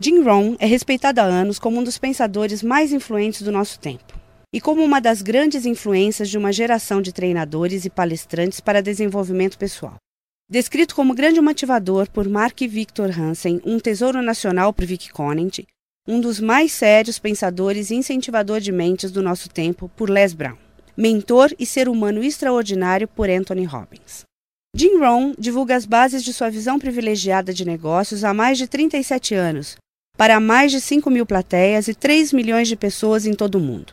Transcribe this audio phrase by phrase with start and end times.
[0.00, 4.18] Jim Rohn é respeitado há anos como um dos pensadores mais influentes do nosso tempo
[4.52, 9.56] e como uma das grandes influências de uma geração de treinadores e palestrantes para desenvolvimento
[9.56, 9.94] pessoal.
[10.50, 15.60] Descrito como grande motivador por Mark Victor Hansen, um tesouro nacional por Vic Conant,
[16.08, 20.58] um dos mais sérios pensadores e incentivador de mentes do nosso tempo por Les Brown,
[20.96, 24.24] mentor e ser humano extraordinário por Anthony Robbins.
[24.76, 29.32] Jim Rohn divulga as bases de sua visão privilegiada de negócios há mais de 37
[29.32, 29.76] anos,
[30.16, 33.92] para mais de 5 mil plateias e 3 milhões de pessoas em todo o mundo.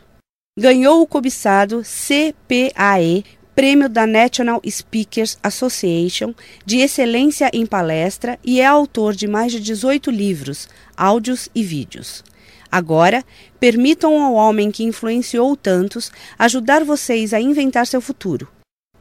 [0.58, 3.24] Ganhou o cobiçado CPAE
[3.54, 6.34] prêmio da National Speakers Association
[6.64, 12.24] de excelência em palestra e é autor de mais de 18 livros, áudios e vídeos.
[12.70, 13.22] Agora,
[13.60, 18.48] permitam ao homem que influenciou tantos ajudar vocês a inventar seu futuro.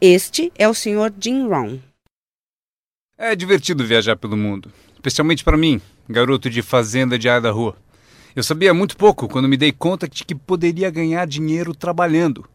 [0.02, 1.14] Este é o Sr.
[1.17, 1.80] Jim Rohn.
[3.17, 7.73] É divertido viajar pelo mundo, especialmente para mim, garoto de fazenda de Idaho.
[8.36, 12.45] Eu sabia muito pouco quando me dei conta de que poderia ganhar dinheiro trabalhando.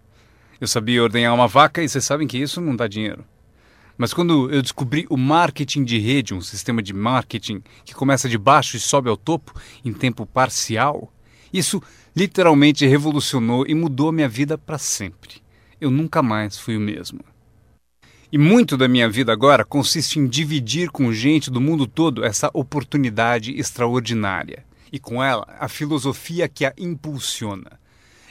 [0.60, 3.24] Eu sabia ordenhar uma vaca e vocês sabem que isso não dá dinheiro.
[3.98, 8.38] Mas quando eu descobri o marketing de rede, um sistema de marketing que começa de
[8.38, 9.52] baixo e sobe ao topo
[9.84, 11.12] em tempo parcial,
[11.52, 11.82] isso
[12.14, 15.42] literalmente revolucionou e mudou minha vida para sempre.
[15.80, 17.20] Eu nunca mais fui o mesmo.
[18.32, 22.50] E muito da minha vida agora consiste em dividir com gente do mundo todo essa
[22.52, 27.78] oportunidade extraordinária e com ela a filosofia que a impulsiona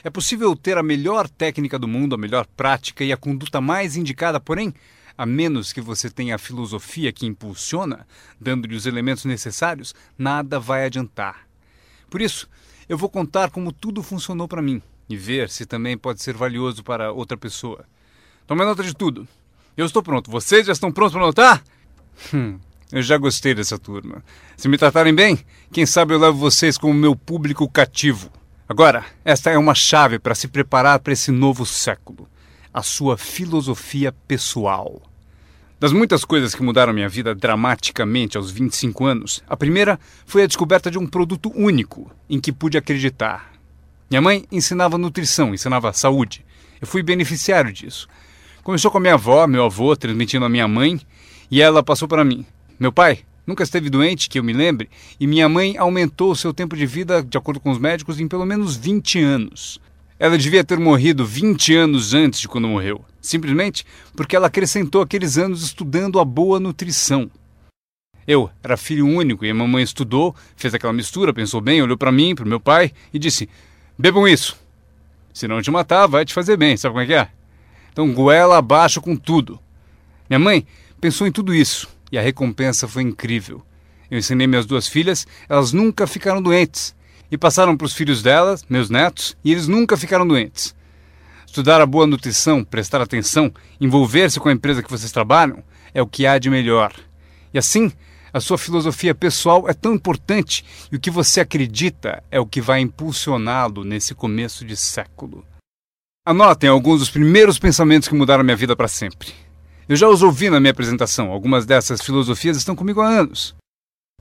[0.06, 3.96] é possível ter a melhor técnica do mundo, a melhor prática e a conduta mais
[3.96, 4.72] indicada, porém,
[5.18, 8.06] a menos que você tenha a filosofia que impulsiona,
[8.40, 11.48] dando-lhe os elementos necessários, nada vai adiantar.
[12.08, 12.48] Por isso,
[12.88, 16.84] eu vou contar como tudo funcionou para mim e ver se também pode ser valioso
[16.84, 17.84] para outra pessoa.
[18.46, 19.26] Tome nota de tudo.
[19.76, 20.30] Eu estou pronto.
[20.30, 21.62] Vocês já estão prontos para anotar?
[22.32, 22.58] Hum,
[22.90, 24.24] eu já gostei dessa turma.
[24.56, 25.38] Se me tratarem bem,
[25.70, 28.30] quem sabe eu levo vocês como meu público cativo.
[28.66, 32.26] Agora, esta é uma chave para se preparar para esse novo século:
[32.72, 35.02] a sua filosofia pessoal.
[35.78, 40.46] Das muitas coisas que mudaram minha vida dramaticamente aos 25 anos, a primeira foi a
[40.46, 43.52] descoberta de um produto único em que pude acreditar.
[44.08, 46.46] Minha mãe ensinava nutrição, ensinava saúde.
[46.80, 48.08] Eu fui beneficiário disso.
[48.66, 51.00] Começou com a minha avó, meu avô, transmitindo a minha mãe,
[51.48, 52.44] e ela passou para mim.
[52.80, 54.90] Meu pai Nunca esteve doente, que eu me lembre,
[55.20, 58.44] e minha mãe aumentou seu tempo de vida, de acordo com os médicos, em pelo
[58.44, 59.80] menos 20 anos.
[60.18, 65.38] Ela devia ter morrido 20 anos antes de quando morreu, simplesmente porque ela acrescentou aqueles
[65.38, 67.30] anos estudando a boa nutrição.
[68.26, 72.10] Eu era filho único e a mamãe estudou, fez aquela mistura, pensou bem, olhou para
[72.10, 73.48] mim, para meu pai e disse:
[73.96, 74.58] Bebam isso.
[75.32, 77.36] Se não te matar, vai te fazer bem, sabe como é que é?
[77.96, 79.58] Então goela abaixo com tudo.
[80.28, 80.66] Minha mãe
[81.00, 83.62] pensou em tudo isso e a recompensa foi incrível.
[84.10, 86.94] Eu ensinei minhas duas filhas, elas nunca ficaram doentes.
[87.30, 90.76] E passaram para os filhos delas, meus netos, e eles nunca ficaram doentes.
[91.46, 95.64] Estudar a boa nutrição, prestar atenção, envolver-se com a empresa que vocês trabalham
[95.94, 96.92] é o que há de melhor.
[97.54, 97.90] E assim,
[98.30, 100.62] a sua filosofia pessoal é tão importante
[100.92, 105.42] e o que você acredita é o que vai impulsioná-lo nesse começo de século.
[106.28, 109.32] Anotem alguns dos primeiros pensamentos que mudaram minha vida para sempre.
[109.88, 113.54] Eu já os ouvi na minha apresentação, algumas dessas filosofias estão comigo há anos.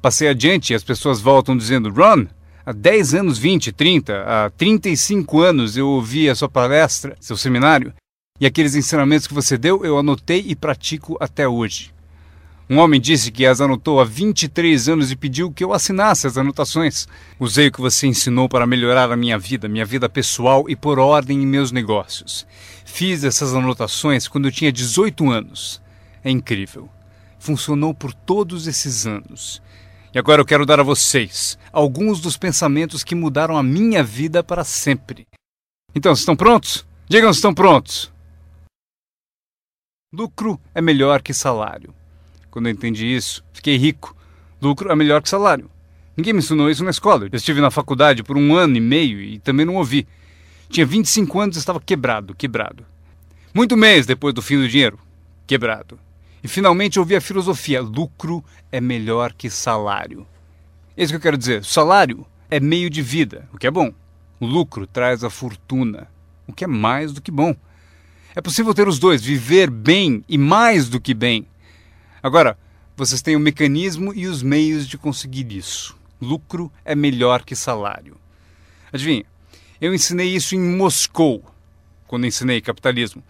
[0.04, 2.28] Passei adiante e as pessoas voltam dizendo: Ron,
[2.64, 7.92] há 10 anos, 20, 30, há 35 anos eu ouvi a sua palestra, seu seminário,
[8.40, 11.92] e aqueles ensinamentos que você deu eu anotei e pratico até hoje.
[12.68, 16.36] Um homem disse que as anotou há 23 anos e pediu que eu assinasse as
[16.36, 17.08] anotações.
[17.40, 20.98] Usei o que você ensinou para melhorar a minha vida, minha vida pessoal e pôr
[20.98, 22.48] ordem em meus negócios.
[22.84, 25.80] Fiz essas anotações quando eu tinha 18 anos.
[26.24, 26.90] É incrível.
[27.38, 29.62] Funcionou por todos esses anos.
[30.12, 34.44] E agora eu quero dar a vocês alguns dos pensamentos que mudaram a minha vida
[34.44, 35.28] para sempre.
[35.94, 36.84] Então, estão prontos?
[37.08, 38.12] Digam se estão prontos.
[40.12, 41.94] Lucro é melhor que salário.
[42.56, 44.16] Quando eu entendi isso, fiquei rico.
[44.62, 45.70] Lucro é melhor que salário.
[46.16, 47.28] Ninguém me ensinou isso na escola.
[47.30, 50.08] Eu estive na faculdade por um ano e meio e também não ouvi.
[50.70, 52.86] Tinha 25 anos e estava quebrado, quebrado.
[53.54, 54.98] Muito mês depois do fim do dinheiro,
[55.46, 56.00] quebrado.
[56.42, 58.42] E finalmente ouvi a filosofia: lucro
[58.72, 60.26] é melhor que salário.
[60.96, 61.66] É isso que eu quero dizer.
[61.66, 63.92] Salário é meio de vida, o que é bom.
[64.40, 66.08] O lucro traz a fortuna,
[66.48, 67.54] o que é mais do que bom.
[68.34, 71.46] É possível ter os dois, viver bem e mais do que bem.
[72.26, 72.58] Agora,
[72.98, 75.96] vocês têm o mecanismo e os meios de conseguir isso.
[76.20, 78.18] Lucro é melhor que salário.
[78.92, 79.26] Adivinha?
[79.80, 81.46] Eu ensinei isso em Moscou,
[82.08, 83.22] quando ensinei capitalismo.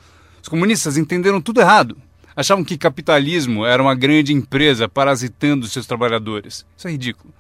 [0.42, 1.98] Os comunistas entenderam tudo errado.
[2.38, 6.66] Achavam que capitalismo era uma grande empresa parasitando seus trabalhadores.
[6.78, 7.34] Isso é ridículo.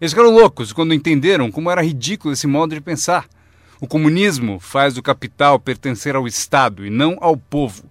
[0.00, 3.28] Eles ficaram loucos quando entenderam como era ridículo esse modo de pensar.
[3.82, 7.84] O comunismo faz o capital pertencer ao Estado e não ao povo.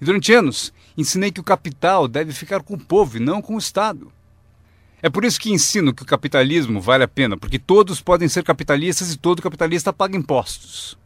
[0.00, 3.54] E durante anos, ensinei que o capital deve ficar com o povo e não com
[3.54, 4.12] o Estado.
[5.00, 8.42] É por isso que ensino que o capitalismo vale a pena, porque todos podem ser
[8.42, 10.98] capitalistas e todo capitalista paga impostos.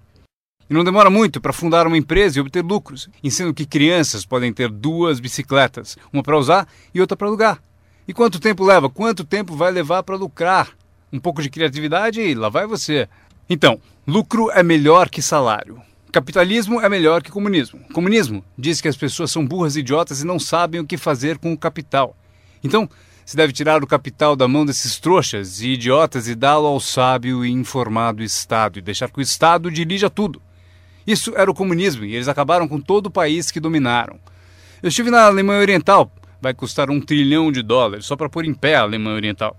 [0.71, 3.11] E não demora muito para fundar uma empresa e obter lucros.
[3.23, 7.62] Ensino que crianças podem ter duas bicicletas, uma para usar e outra para alugar.
[8.09, 8.89] E quanto tempo leva?
[8.89, 10.71] Quanto tempo vai levar para lucrar?
[11.12, 13.06] Um pouco de criatividade e lá vai você.
[13.50, 15.83] Então, lucro é melhor que salário.
[16.12, 17.81] Capitalismo é melhor que comunismo.
[17.91, 21.55] Comunismo diz que as pessoas são burras idiotas e não sabem o que fazer com
[21.55, 22.14] o capital.
[22.62, 22.87] Então,
[23.25, 27.43] se deve tirar o capital da mão desses trouxas e idiotas e dá-lo ao sábio
[27.43, 30.43] e informado Estado e deixar que o Estado dirija tudo.
[31.06, 34.20] Isso era o comunismo e eles acabaram com todo o país que dominaram.
[34.82, 36.12] Eu estive na Alemanha Oriental,
[36.43, 39.58] vai custar um trilhão de dólares só para pôr em pé a Alemanha Oriental.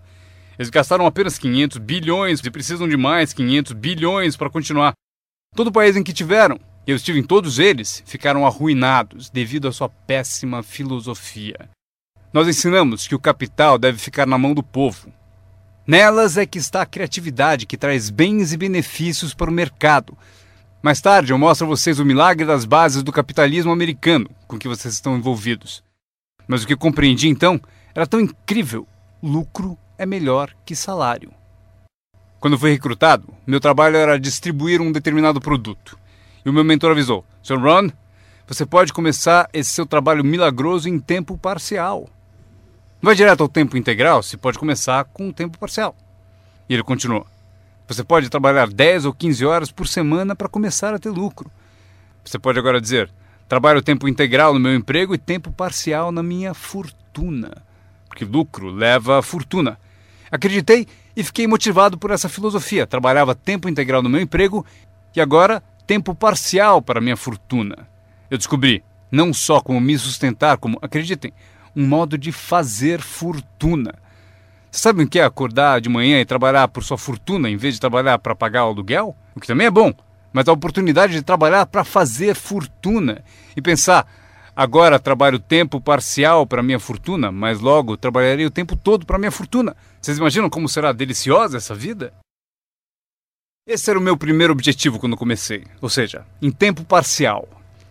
[0.59, 4.94] Eles gastaram apenas 500 bilhões e precisam de mais 500 bilhões para continuar.
[5.55, 9.89] Todo país em que tiveram, eu estive em todos eles, ficaram arruinados devido à sua
[9.89, 11.69] péssima filosofia.
[12.31, 15.11] Nós ensinamos que o capital deve ficar na mão do povo.
[15.85, 20.17] Nelas é que está a criatividade que traz bens e benefícios para o mercado,
[20.83, 24.67] mais tarde eu mostro a vocês o milagre das bases do capitalismo americano com que
[24.67, 25.81] vocês estão envolvidos.
[26.45, 27.57] Mas o que compreendi então
[27.95, 28.85] era tão incrível:
[29.21, 31.31] lucro é melhor que salário.
[32.44, 35.98] Quando fui recrutado, meu trabalho era distribuir um determinado produto.
[36.45, 37.57] E o meu mentor avisou: Sr.
[37.57, 37.90] Ron,
[38.45, 42.01] você pode começar esse seu trabalho milagroso em tempo parcial.
[43.01, 45.95] Não vai direto ao tempo integral, se pode começar com um tempo parcial.
[46.68, 47.25] E ele continuou:
[47.88, 51.50] você pode trabalhar 10 ou 15 horas por semana para começar a ter lucro.
[52.25, 53.10] Você pode agora dizer:
[53.48, 57.63] trabalho tempo integral no meu emprego e tempo parcial na minha fortuna.
[58.10, 59.80] Porque lucro leva a fortuna.
[60.30, 62.88] Acreditei e fiquei motivado por essa filosofia.
[62.88, 64.65] Trabalhava tempo integral no meu emprego
[65.15, 67.88] e agora tempo parcial para minha fortuna.
[68.30, 71.31] Eu descobri não só como me sustentar, como, acreditem,
[71.75, 73.94] um modo de fazer fortuna.
[74.71, 77.80] Sabem o que é acordar de manhã e trabalhar por sua fortuna em vez de
[77.80, 79.16] trabalhar para pagar o aluguel?
[79.36, 79.94] O que também é bom,
[80.31, 83.24] mas a oportunidade de trabalhar para fazer fortuna
[83.56, 84.07] e pensar,
[84.55, 89.31] agora trabalho tempo parcial para minha fortuna, mas logo trabalharei o tempo todo para minha
[89.31, 89.75] fortuna.
[90.01, 92.13] Vocês imaginam como será deliciosa essa vida?
[93.65, 97.47] Esse era o meu primeiro objetivo quando comecei, ou seja, em tempo parcial.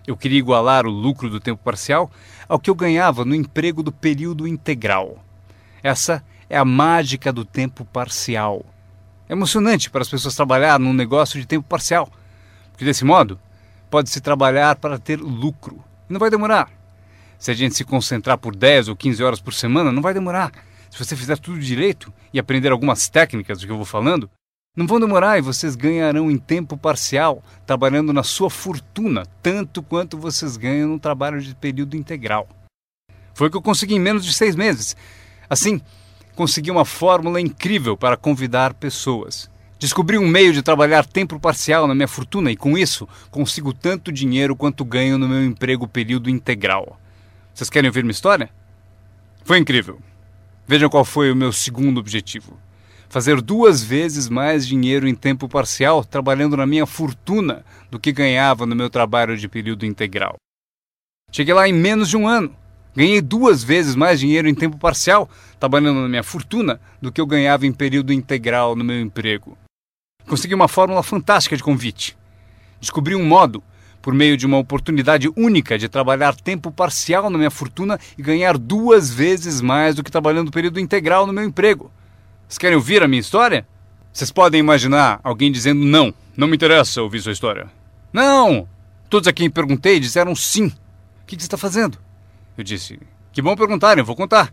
[0.07, 2.11] Eu queria igualar o lucro do tempo parcial
[2.49, 5.25] ao que eu ganhava no emprego do período integral.
[5.83, 8.67] Essa é a mágica do tempo parcial.
[9.29, 12.11] É emocionante para as pessoas trabalhar num negócio de tempo parcial,
[12.71, 13.41] porque desse modo
[13.91, 15.83] pode-se trabalhar para ter lucro.
[16.13, 16.71] Não vai demorar.
[17.39, 20.53] Se a gente se concentrar por 10 ou 15 horas por semana, não vai demorar.
[20.91, 24.29] Se você fizer tudo direito e aprender algumas técnicas do que eu vou falando,
[24.77, 30.19] não vão demorar e vocês ganharão em tempo parcial, trabalhando na sua fortuna, tanto quanto
[30.19, 32.47] vocês ganham no trabalho de período integral.
[33.33, 34.95] Foi o que eu consegui em menos de seis meses.
[35.49, 35.81] Assim,
[36.37, 39.51] consegui uma fórmula incrível para convidar pessoas.
[39.83, 44.13] Descobri um meio de trabalhar tempo parcial na minha fortuna e, com isso, consigo tanto
[44.13, 47.01] dinheiro quanto ganho no meu emprego período integral.
[47.53, 48.49] Vocês querem ouvir minha história?
[49.43, 49.99] Foi incrível.
[50.69, 52.57] Vejam qual foi o meu segundo objetivo:
[53.09, 58.65] fazer duas vezes mais dinheiro em tempo parcial trabalhando na minha fortuna do que ganhava
[58.65, 60.37] no meu trabalho de período integral.
[61.33, 62.55] Cheguei lá em menos de um ano.
[62.95, 67.27] Ganhei duas vezes mais dinheiro em tempo parcial, trabalhando na minha fortuna, do que eu
[67.27, 69.59] ganhava em período integral no meu emprego.
[70.27, 72.17] Consegui uma fórmula fantástica de convite.
[72.81, 73.63] Descobri um modo,
[74.03, 78.59] por meio de uma oportunidade única de trabalhar tempo parcial na minha fortuna e ganhar
[78.59, 81.91] duas vezes mais do que trabalhando período integral no meu emprego.
[82.49, 83.67] Vocês querem ouvir a minha história?
[84.13, 87.71] Vocês podem imaginar alguém dizendo não, não me interessa ouvir sua história.
[88.13, 88.69] Não!
[89.09, 90.67] Todos a quem perguntei disseram sim.
[90.67, 90.73] O
[91.27, 91.99] que você está fazendo?
[92.59, 92.99] Eu disse:
[93.33, 94.51] Que bom perguntarem, vou contar.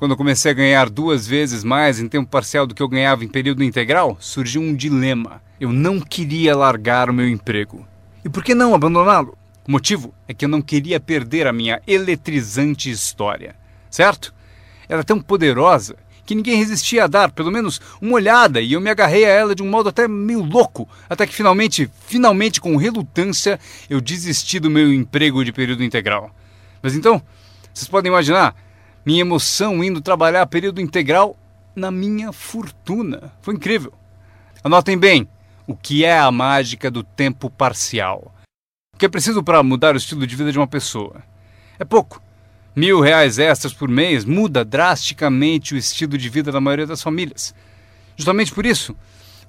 [0.00, 3.22] Quando eu comecei a ganhar duas vezes mais em tempo parcial do que eu ganhava
[3.22, 5.42] em período integral, surgiu um dilema.
[5.60, 7.86] Eu não queria largar o meu emprego.
[8.24, 9.36] E por que não abandoná-lo?
[9.68, 13.54] O motivo é que eu não queria perder a minha eletrizante história.
[13.90, 14.32] Certo?
[14.88, 18.80] Ela é tão poderosa que ninguém resistia a dar pelo menos uma olhada e eu
[18.80, 22.74] me agarrei a ela de um modo até meio louco, até que finalmente, finalmente com
[22.76, 26.34] relutância, eu desisti do meu emprego de período integral.
[26.82, 27.20] Mas então,
[27.74, 28.56] vocês podem imaginar
[29.04, 31.36] minha emoção indo trabalhar período integral
[31.74, 33.32] na minha fortuna.
[33.40, 33.92] Foi incrível.
[34.62, 35.28] Anotem bem
[35.66, 38.34] o que é a mágica do tempo parcial.
[38.94, 41.22] O que é preciso para mudar o estilo de vida de uma pessoa?
[41.78, 42.22] É pouco.
[42.76, 47.54] Mil reais extras por mês muda drasticamente o estilo de vida da maioria das famílias.
[48.16, 48.94] Justamente por isso,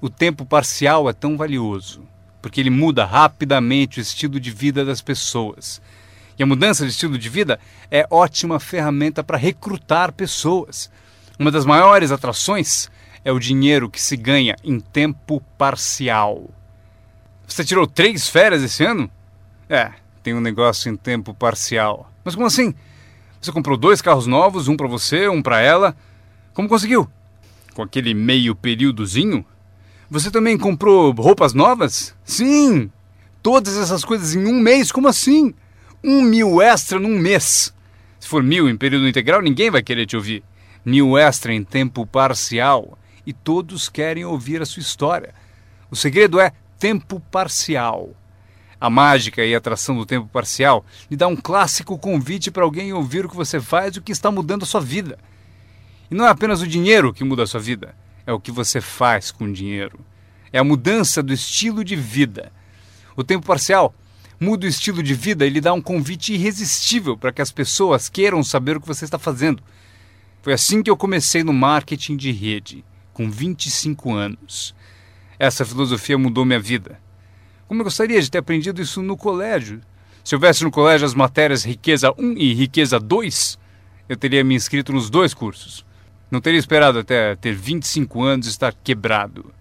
[0.00, 2.02] o tempo parcial é tão valioso,
[2.40, 5.80] porque ele muda rapidamente o estilo de vida das pessoas.
[6.38, 7.58] E a mudança de estilo de vida
[7.90, 10.90] é ótima ferramenta para recrutar pessoas.
[11.38, 12.90] Uma das maiores atrações
[13.24, 16.48] é o dinheiro que se ganha em tempo parcial.
[17.46, 19.10] Você tirou três férias esse ano?
[19.68, 22.10] É, tem um negócio em tempo parcial.
[22.24, 22.74] Mas como assim?
[23.40, 25.96] Você comprou dois carros novos, um para você, um para ela.
[26.54, 27.08] Como conseguiu?
[27.74, 29.44] Com aquele meio períodozinho?
[30.10, 32.14] Você também comprou roupas novas?
[32.24, 32.90] Sim!
[33.42, 34.92] Todas essas coisas em um mês?
[34.92, 35.54] Como assim?
[36.04, 37.72] Um mil extra num mês.
[38.18, 40.42] Se for mil em período integral, ninguém vai querer te ouvir.
[40.84, 42.98] Mil extra em tempo parcial.
[43.24, 45.32] E todos querem ouvir a sua história.
[45.88, 48.16] O segredo é tempo parcial.
[48.80, 52.92] A mágica e a atração do tempo parcial lhe dá um clássico convite para alguém
[52.92, 55.16] ouvir o que você faz e o que está mudando a sua vida.
[56.10, 57.94] E não é apenas o dinheiro que muda a sua vida,
[58.26, 60.00] é o que você faz com o dinheiro.
[60.52, 62.50] É a mudança do estilo de vida.
[63.14, 63.94] O tempo parcial
[64.42, 68.08] muda o estilo de vida e lhe dá um convite irresistível para que as pessoas
[68.08, 69.62] queiram saber o que você está fazendo.
[70.42, 74.74] Foi assim que eu comecei no marketing de rede, com 25 anos.
[75.38, 76.98] Essa filosofia mudou minha vida.
[77.68, 79.80] Como eu gostaria de ter aprendido isso no colégio.
[80.24, 83.56] Se houvesse no colégio as matérias Riqueza 1 e Riqueza 2,
[84.08, 85.86] eu teria me inscrito nos dois cursos.
[86.28, 89.54] Não teria esperado até ter 25 anos e estar quebrado.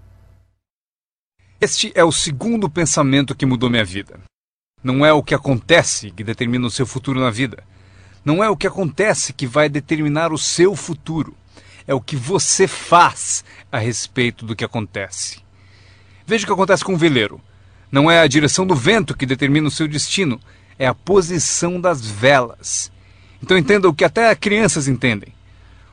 [1.59, 4.19] Este é o segundo pensamento que mudou minha vida.
[4.83, 7.63] Não é o que acontece que determina o seu futuro na vida.
[8.25, 11.35] Não é o que acontece que vai determinar o seu futuro.
[11.87, 15.39] É o que você faz a respeito do que acontece.
[16.25, 17.41] Veja o que acontece com o veleiro.
[17.91, 20.39] Não é a direção do vento que determina o seu destino,
[20.79, 22.91] é a posição das velas.
[23.43, 25.33] Então entenda o que até crianças entendem.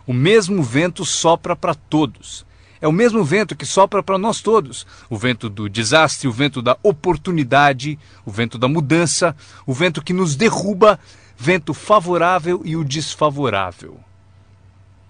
[0.06, 2.46] O mesmo vento sopra para todos.
[2.80, 4.86] É o mesmo vento que sopra para nós todos.
[5.10, 9.34] O vento do desastre, o vento da oportunidade, o vento da mudança,
[9.66, 10.98] o vento que nos derruba,
[11.36, 13.98] vento favorável e o desfavorável.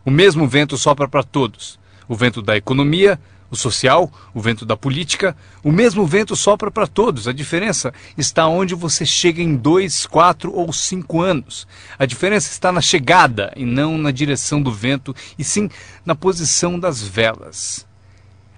[0.04, 1.78] O mesmo vento sopra para todos.
[2.08, 6.86] O vento da economia, o social, o vento da política, o mesmo vento sopra para
[6.86, 7.26] todos.
[7.26, 11.66] A diferença está onde você chega em dois, quatro ou cinco anos.
[11.98, 15.70] A diferença está na chegada e não na direção do vento, e sim
[16.04, 17.86] na posição das velas.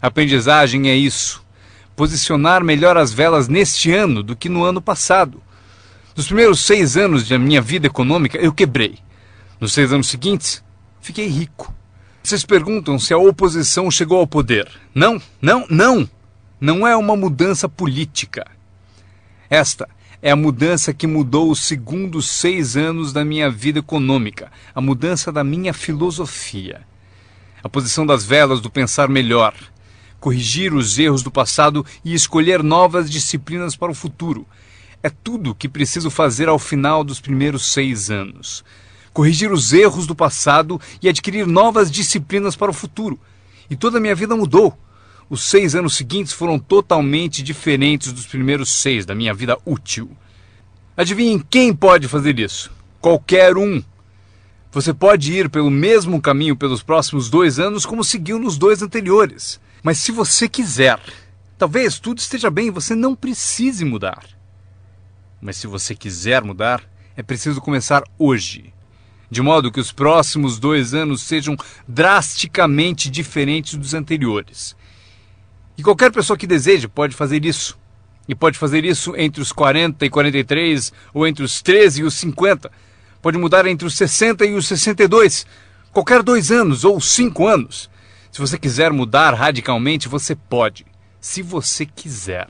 [0.02, 1.44] A aprendizagem é isso:
[1.94, 5.42] posicionar melhor as velas neste ano do que no ano passado.
[6.16, 8.98] Nos primeiros seis anos da minha vida econômica, eu quebrei.
[9.60, 10.64] Nos seis anos seguintes,
[11.00, 11.79] fiquei rico.
[12.30, 14.70] Vocês perguntam se a oposição chegou ao poder.
[14.94, 16.08] Não, não, não.
[16.60, 18.46] Não é uma mudança política.
[19.50, 19.88] Esta
[20.22, 25.32] é a mudança que mudou os segundos seis anos da minha vida econômica, a mudança
[25.32, 26.82] da minha filosofia.
[27.64, 29.52] A posição das velas do pensar melhor,
[30.20, 34.46] corrigir os erros do passado e escolher novas disciplinas para o futuro.
[35.02, 38.62] É tudo o que preciso fazer ao final dos primeiros seis anos
[39.12, 43.18] corrigir os erros do passado e adquirir novas disciplinas para o futuro.
[43.68, 44.76] E toda a minha vida mudou.
[45.28, 50.10] Os seis anos seguintes foram totalmente diferentes dos primeiros seis da minha vida útil.
[50.96, 52.70] Adivinhem quem pode fazer isso?
[53.00, 53.82] Qualquer um.
[54.72, 59.60] Você pode ir pelo mesmo caminho pelos próximos dois anos como seguiu nos dois anteriores.
[59.82, 61.00] Mas se você quiser,
[61.56, 64.24] talvez tudo esteja bem e você não precise mudar.
[65.40, 66.82] Mas se você quiser mudar,
[67.16, 68.72] é preciso começar hoje
[69.30, 71.56] de modo que os próximos dois anos sejam
[71.86, 74.76] drasticamente diferentes dos anteriores.
[75.78, 77.78] E qualquer pessoa que deseje pode fazer isso.
[78.28, 82.14] E pode fazer isso entre os 40 e 43, ou entre os 13 e os
[82.14, 82.70] 50.
[83.22, 85.46] Pode mudar entre os 60 e os 62.
[85.92, 87.88] Qualquer dois anos ou cinco anos.
[88.30, 90.86] Se você quiser mudar radicalmente, você pode.
[91.20, 92.48] Se você quiser.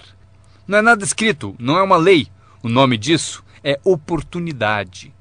[0.66, 2.28] Não é nada escrito, não é uma lei.
[2.62, 5.12] O nome disso é oportunidade.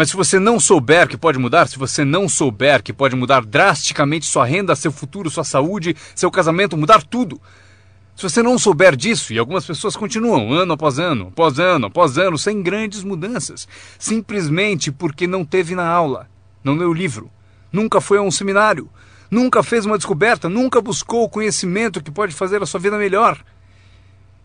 [0.00, 3.44] Mas se você não souber que pode mudar, se você não souber que pode mudar
[3.44, 7.38] drasticamente sua renda, seu futuro, sua saúde, seu casamento, mudar tudo.
[8.16, 12.16] Se você não souber disso, e algumas pessoas continuam ano após ano, após ano, após
[12.16, 16.30] ano, sem grandes mudanças, simplesmente porque não teve na aula,
[16.64, 17.30] não leu o livro,
[17.70, 18.88] nunca foi a um seminário,
[19.30, 23.38] nunca fez uma descoberta, nunca buscou o conhecimento que pode fazer a sua vida melhor.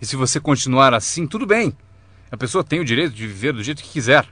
[0.01, 1.71] E se você continuar assim, tudo bem.
[2.29, 4.27] A pessoa tem o direito de viver do jeito que quiser.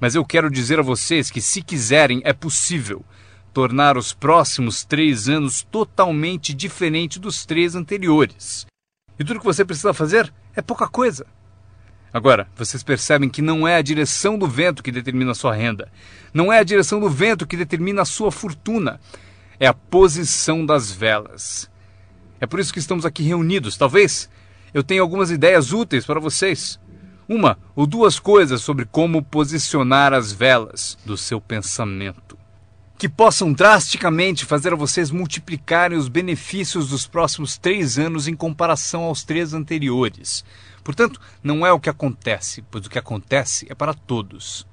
[0.00, 3.04] Mas eu quero dizer a vocês que, se quiserem, é possível
[3.52, 8.66] tornar os próximos três anos totalmente diferente dos três anteriores.
[9.18, 11.26] E tudo que você precisa fazer é pouca coisa.
[12.12, 15.90] Agora, vocês percebem que não é a direção do vento que determina a sua renda.
[16.32, 19.00] Não é a direção do vento que determina a sua fortuna.
[19.60, 21.68] É a posição das velas.
[22.40, 23.76] É por isso que estamos aqui reunidos.
[23.76, 24.30] Talvez
[24.72, 26.78] eu tenha algumas ideias úteis para vocês.
[27.28, 32.38] Uma ou duas coisas sobre como posicionar as velas do seu pensamento.
[32.96, 39.02] Que possam drasticamente fazer a vocês multiplicarem os benefícios dos próximos três anos em comparação
[39.02, 40.42] aos três anteriores.
[40.82, 44.66] Portanto, não é o que acontece, pois o que acontece é para todos.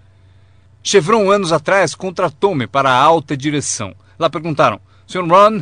[0.82, 3.94] Chevron, anos atrás, contratou-me para a alta direção.
[4.18, 5.28] Lá perguntaram: Sr.
[5.28, 5.62] Ron,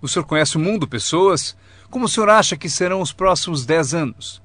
[0.00, 1.54] o senhor conhece o mundo, pessoas?
[1.90, 4.40] Como o senhor acha que serão os próximos dez anos?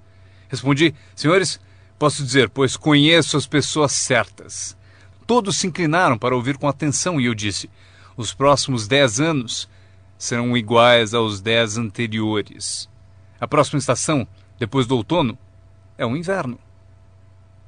[0.49, 1.59] Respondi: Senhores,
[1.97, 4.77] posso dizer, pois conheço as pessoas certas.
[5.25, 7.69] Todos se inclinaram para ouvir com atenção e eu disse:
[8.15, 9.67] Os próximos dez anos
[10.17, 12.89] serão iguais aos dez anteriores.
[13.39, 15.37] A próxima estação, depois do outono,
[15.97, 16.59] é o inverno.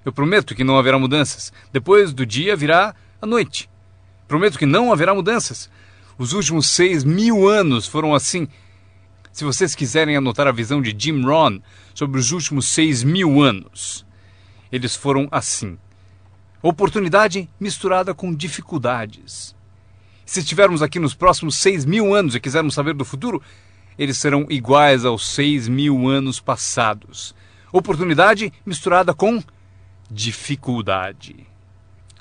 [0.05, 1.51] Eu prometo que não haverá mudanças.
[1.72, 3.69] Depois do dia virá a noite.
[4.27, 5.69] Prometo que não haverá mudanças.
[6.17, 8.48] Os últimos seis mil anos foram assim.
[9.31, 11.60] Se vocês quiserem anotar a visão de Jim Rohn
[11.93, 14.05] sobre os últimos seis mil anos,
[14.72, 15.78] eles foram assim.
[16.62, 19.56] Oportunidade misturada com dificuldades.
[20.26, 23.42] Se estivermos aqui nos próximos seis mil anos e quisermos saber do futuro,
[23.98, 27.34] eles serão iguais aos seis mil anos passados.
[27.72, 29.42] Oportunidade misturada com
[30.10, 31.48] dificuldade.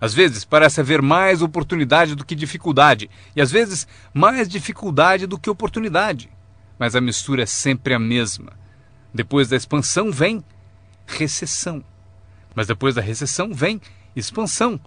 [0.00, 5.38] Às vezes parece haver mais oportunidade do que dificuldade, e às vezes mais dificuldade do
[5.38, 6.30] que oportunidade.
[6.78, 8.52] Mas a mistura é sempre a mesma.
[9.12, 10.44] Depois da expansão vem
[11.06, 11.82] recessão.
[12.56, 13.80] Mas depois da recessão vem
[14.16, 14.80] expansão.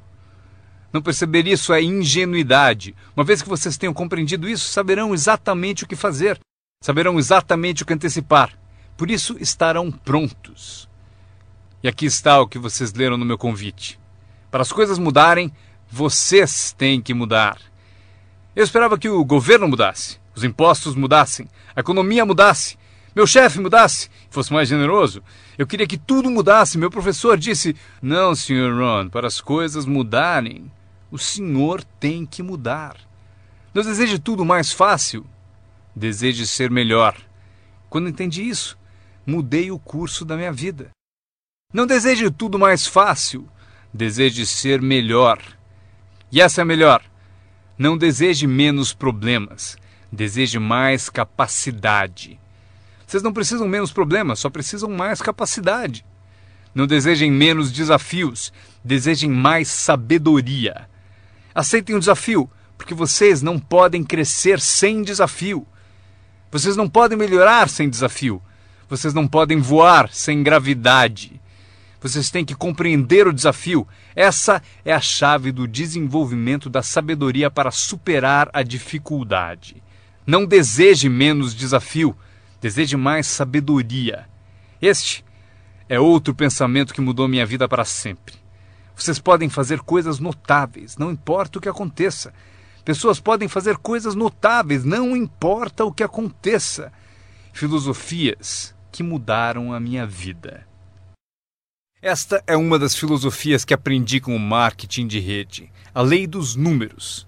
[0.91, 2.95] Não perceber isso é ingenuidade.
[3.15, 6.39] Uma vez que vocês tenham compreendido isso, saberão exatamente o que fazer,
[6.81, 8.57] saberão exatamente o que antecipar.
[8.97, 10.89] Por isso estarão prontos.
[11.83, 13.99] E aqui está o que vocês leram no meu convite.
[14.49, 15.53] Para as coisas mudarem,
[15.89, 17.59] vocês têm que mudar.
[18.55, 22.78] Eu esperava que o governo mudasse, os impostos mudassem, a economia mudasse,
[23.19, 25.21] meu chefe mudasse, fosse mais generoso.
[25.58, 26.77] Eu queria que tudo mudasse.
[26.77, 28.73] Meu professor disse: Não, Sr.
[28.73, 30.71] Ron, para as coisas mudarem,
[31.12, 32.95] o senhor tem que mudar.
[33.73, 35.25] Não deseje tudo mais fácil,
[35.93, 37.13] deseje ser melhor.
[37.89, 38.77] Quando entendi isso,
[39.25, 40.91] mudei o curso da minha vida.
[41.73, 43.49] Não deseje tudo mais fácil,
[43.93, 45.41] deseje ser melhor.
[46.32, 47.03] E essa é melhor.
[47.77, 49.75] Não deseje menos problemas,
[50.10, 52.38] deseje mais capacidade.
[53.10, 56.06] Vocês não precisam menos problemas, só precisam mais capacidade.
[56.76, 60.88] Não desejem menos desafios, desejem mais sabedoria.
[61.56, 65.65] Aceitem o desafio, porque vocês não podem crescer sem desafio.
[66.52, 68.39] Vocês não podem melhorar sem desafio.
[68.88, 71.41] Vocês não podem voar sem gravidade.
[72.00, 73.88] Vocês têm que compreender o desafio.
[74.15, 79.82] Essa é a chave do desenvolvimento da sabedoria para superar a dificuldade.
[80.28, 82.15] Não deseje menos desafio,
[82.62, 84.28] deseje mais sabedoria.
[84.82, 85.24] Este
[85.88, 88.36] é outro pensamento que mudou minha vida para sempre.
[88.95, 92.34] Vocês podem fazer coisas notáveis, não importa o que aconteça.
[92.84, 96.91] Pessoas podem fazer coisas notáveis, não importa o que aconteça.
[97.54, 100.67] Filosofias que mudaram a minha vida.
[102.02, 106.56] Esta é uma das filosofias que aprendi com o marketing de rede, a lei dos
[106.56, 107.28] números.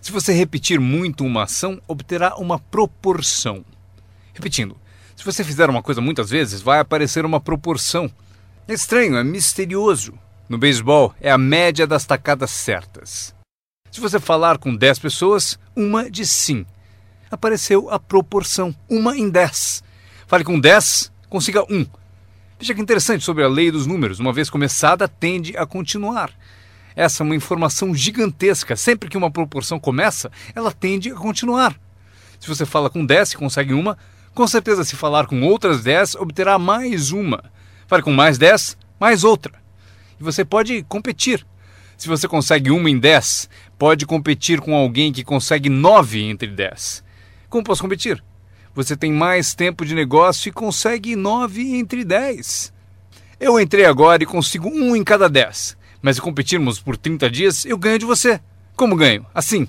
[0.00, 3.64] Se você repetir muito uma ação, obterá uma proporção.
[4.34, 4.76] Repetindo,
[5.16, 8.10] se você fizer uma coisa muitas vezes, vai aparecer uma proporção.
[8.66, 10.14] É estranho, é misterioso.
[10.48, 13.34] No beisebol, é a média das tacadas certas.
[13.90, 16.64] Se você falar com 10 pessoas, uma diz sim.
[17.30, 19.82] Apareceu a proporção, uma em 10.
[20.26, 21.86] Fale com 10, consiga um.
[22.58, 24.18] Veja que interessante sobre a lei dos números.
[24.18, 26.30] Uma vez começada, tende a continuar.
[26.94, 28.76] Essa é uma informação gigantesca.
[28.76, 31.74] Sempre que uma proporção começa, ela tende a continuar.
[32.38, 33.96] Se você fala com 10 e consegue uma,
[34.34, 37.44] com certeza, se falar com outras 10, obterá mais uma.
[37.86, 39.52] Fale com mais 10, mais outra.
[40.18, 41.46] E você pode competir.
[41.98, 47.04] Se você consegue uma em 10, pode competir com alguém que consegue 9 entre 10.
[47.48, 48.24] Como posso competir?
[48.74, 52.72] Você tem mais tempo de negócio e consegue 9 entre 10.
[53.38, 55.76] Eu entrei agora e consigo um em cada 10.
[56.00, 58.40] Mas se competirmos por 30 dias, eu ganho de você.
[58.74, 59.26] Como ganho?
[59.34, 59.68] Assim.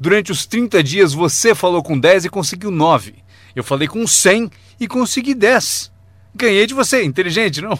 [0.00, 3.22] Durante os 30 dias você falou com 10 e conseguiu 9.
[3.54, 5.90] Eu falei com 100 e consegui 10.
[6.34, 7.02] Ganhei de você.
[7.02, 7.78] Inteligente, não?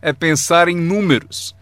[0.00, 1.54] É pensar em números.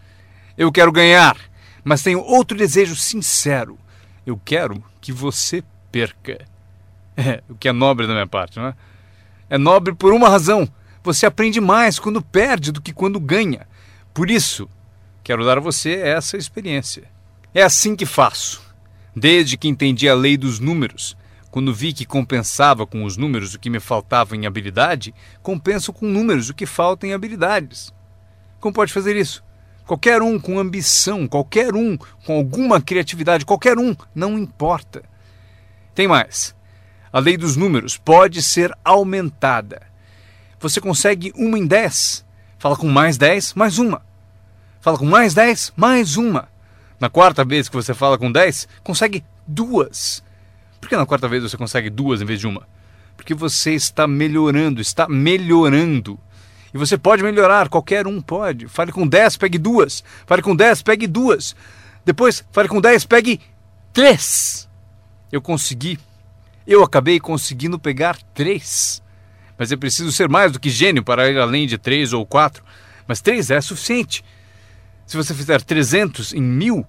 [0.57, 1.37] Eu quero ganhar,
[1.83, 3.77] mas tenho outro desejo sincero.
[4.25, 6.45] Eu quero que você perca.
[7.17, 8.75] É, o que é nobre da minha parte, não é?
[9.49, 10.67] É nobre por uma razão.
[11.03, 13.67] Você aprende mais quando perde do que quando ganha.
[14.13, 14.69] Por isso,
[15.23, 17.03] quero dar a você essa experiência.
[17.53, 18.61] É assim que faço.
[19.15, 21.17] Desde que entendi a lei dos números,
[21.51, 26.07] quando vi que compensava com os números o que me faltava em habilidade, compenso com
[26.07, 27.93] números o que falta em habilidades.
[28.59, 29.43] Como pode fazer isso?
[29.85, 35.03] Qualquer um com ambição, qualquer um com alguma criatividade, qualquer um, não importa.
[35.93, 36.55] Tem mais.
[37.11, 39.81] A lei dos números pode ser aumentada.
[40.57, 42.25] Você consegue uma em dez.
[42.57, 44.01] Fala com mais dez, mais uma.
[44.79, 46.47] Fala com mais dez, mais uma.
[46.97, 50.23] Na quarta vez que você fala com dez, consegue duas.
[50.81, 52.67] Por que na quarta vez você consegue duas em vez de uma?
[53.15, 56.19] Porque você está melhorando, está melhorando.
[56.73, 58.67] E você pode melhorar, qualquer um pode.
[58.67, 60.03] Fale com 10, pegue duas.
[60.25, 61.55] Fale com 10, pegue duas.
[62.03, 63.39] Depois, fale com 10, pegue
[63.93, 64.67] três.
[65.31, 65.99] Eu consegui.
[66.65, 69.03] Eu acabei conseguindo pegar três.
[69.57, 72.63] Mas é preciso ser mais do que gênio para ir além de três ou quatro.
[73.07, 74.23] Mas três é suficiente.
[75.05, 76.87] Se você fizer 300 em mil,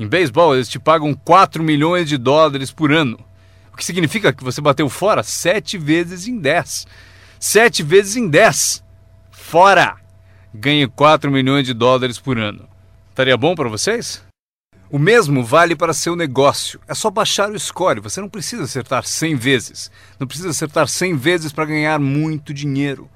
[0.00, 3.22] em beisebol eles te pagam 4 milhões de dólares por ano.
[3.70, 6.86] O que significa que você bateu fora sete vezes em 10.
[7.38, 8.82] Sete vezes em 10
[9.30, 9.96] fora!
[10.54, 12.66] Ganhe 4 milhões de dólares por ano.
[13.10, 14.24] Estaria bom para vocês?
[14.90, 16.80] O mesmo vale para seu negócio.
[16.88, 18.00] É só baixar o score.
[18.00, 19.90] Você não precisa acertar 100 vezes.
[20.18, 23.06] Não precisa acertar 100 vezes para ganhar muito dinheiro.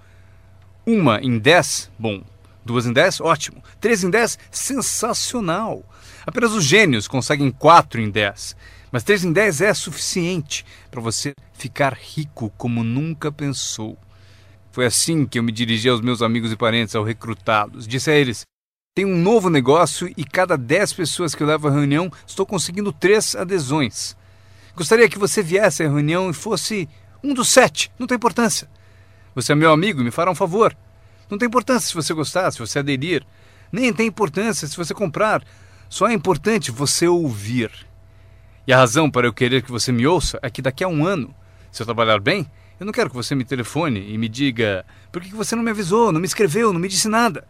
[0.85, 2.23] Uma em 10, bom.
[2.62, 3.64] Duas em 10, ótimo.
[3.81, 5.83] Três em 10, sensacional.
[6.27, 8.57] Apenas os gênios conseguem 4 em 10.
[8.91, 13.99] Mas 3 em 10 é suficiente para você ficar rico como nunca pensou.
[14.71, 17.87] Foi assim que eu me dirigi aos meus amigos e parentes ao recrutá-los.
[17.87, 18.45] Disse a eles:
[18.95, 22.93] tem um novo negócio e cada 10 pessoas que eu levo à reunião, estou conseguindo
[22.93, 24.17] três adesões.
[24.77, 26.89] Gostaria que você viesse à reunião e fosse
[27.21, 28.69] um dos sete, não tem importância.
[29.35, 30.77] Você é meu amigo e me fará um favor.
[31.29, 33.27] Não tem importância se você gostar, se você aderir.
[33.73, 35.43] Nem tem importância se você comprar.
[35.88, 37.70] Só é importante você ouvir.
[38.66, 41.07] E a razão para eu querer que você me ouça é que daqui a um
[41.07, 41.35] ano,
[41.70, 45.23] se eu trabalhar bem, eu não quero que você me telefone e me diga por
[45.23, 47.47] que você não me avisou, não me escreveu, não me disse nada.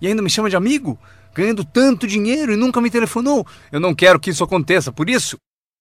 [0.00, 0.98] E ainda me chama de amigo,
[1.34, 3.46] ganhando tanto dinheiro e nunca me telefonou.
[3.70, 4.92] Eu não quero que isso aconteça.
[4.92, 5.36] Por isso,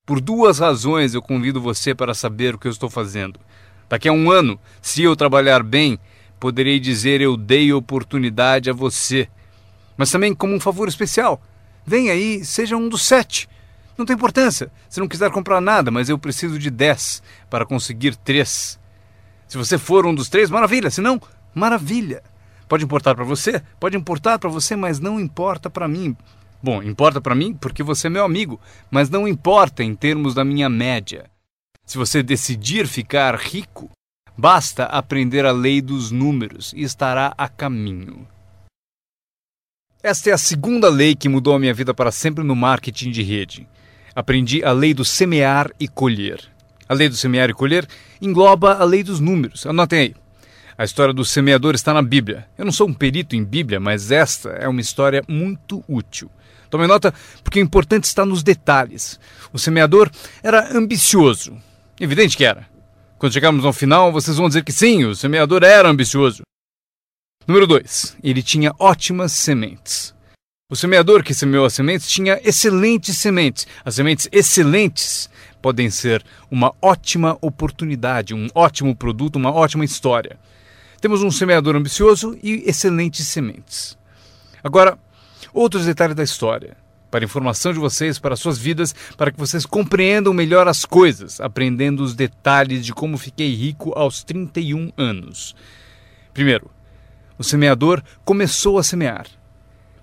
[0.06, 3.40] por duas razões eu convido você para saber o que eu estou fazendo.
[3.90, 6.00] Daqui a um ano, se eu trabalhar bem,
[6.40, 9.30] poderei dizer eu dei oportunidade a você.
[9.96, 11.42] Mas também como um favor especial.
[11.90, 13.48] Venha aí, seja um dos sete.
[13.98, 18.18] Não tem importância se não quiser comprar nada, mas eu preciso de 10 para conseguir
[18.18, 18.78] 3.
[19.48, 20.92] Se você for um dos três, maravilha.
[20.92, 21.20] Se não,
[21.56, 22.22] maravilha.
[22.68, 23.64] Pode importar para você?
[23.80, 26.14] Pode importar para você, mas não importa para mim.
[26.62, 28.60] Bom, importa para mim porque você é meu amigo,
[28.92, 31.32] mas não importa em termos da minha média.
[31.86, 33.90] Se você decidir ficar rico,
[34.38, 38.28] basta aprender a lei dos números e estará a caminho.
[40.08, 43.22] Esta é a segunda lei que mudou a minha vida para sempre no marketing de
[43.22, 43.68] rede
[44.18, 46.40] aprendi a lei do semear e colher.
[46.90, 47.88] A lei do semear e colher
[48.20, 49.68] engloba a lei dos números.
[49.68, 50.16] Anotem aí.
[50.76, 52.48] A história do semeador está na Bíblia.
[52.58, 56.32] Eu não sou um perito em Bíblia, mas esta é uma história muito útil.
[56.68, 59.20] Tome nota, porque o importante está nos detalhes.
[59.54, 60.10] O semeador
[60.42, 61.56] era ambicioso.
[62.00, 62.66] Evidente que era.
[63.20, 66.42] Quando chegarmos ao final, vocês vão dizer que sim, o semeador era ambicioso.
[67.48, 68.18] Número 2.
[68.22, 70.14] Ele tinha ótimas sementes.
[70.70, 73.66] O semeador que semeou as sementes tinha excelentes sementes.
[73.86, 75.30] As sementes excelentes
[75.62, 80.38] podem ser uma ótima oportunidade, um ótimo produto, uma ótima história.
[81.00, 83.98] Temos um semeador ambicioso e excelentes sementes.
[84.62, 85.00] Agora,
[85.54, 86.76] outros detalhes da história.
[87.10, 92.04] Para informação de vocês, para suas vidas, para que vocês compreendam melhor as coisas, aprendendo
[92.04, 95.56] os detalhes de como fiquei rico aos 31 anos.
[96.34, 96.70] Primeiro,
[97.38, 99.28] o semeador começou a semear.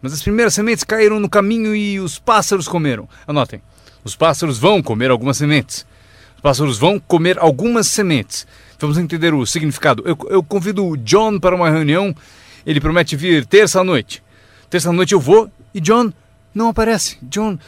[0.01, 3.09] Mas as primeiras sementes caíram no caminho e os pássaros comeram.
[3.27, 3.62] Anotem:
[4.05, 5.87] os pássaros vão comer algumas sementes.
[6.37, 8.47] Os pássaros vão comer algumas sementes.
[8.79, 10.03] Vamos entender o significado.
[10.07, 12.14] Eu, eu convido o John para uma reunião.
[12.66, 14.23] Ele promete vir terça-noite.
[14.68, 16.12] Terça-noite eu vou e John
[16.55, 17.18] não aparece.
[17.23, 17.59] John.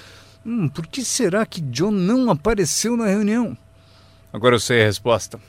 [0.45, 3.57] Hum, por que será que John não apareceu na reunião?
[4.31, 5.41] Agora eu sei a resposta.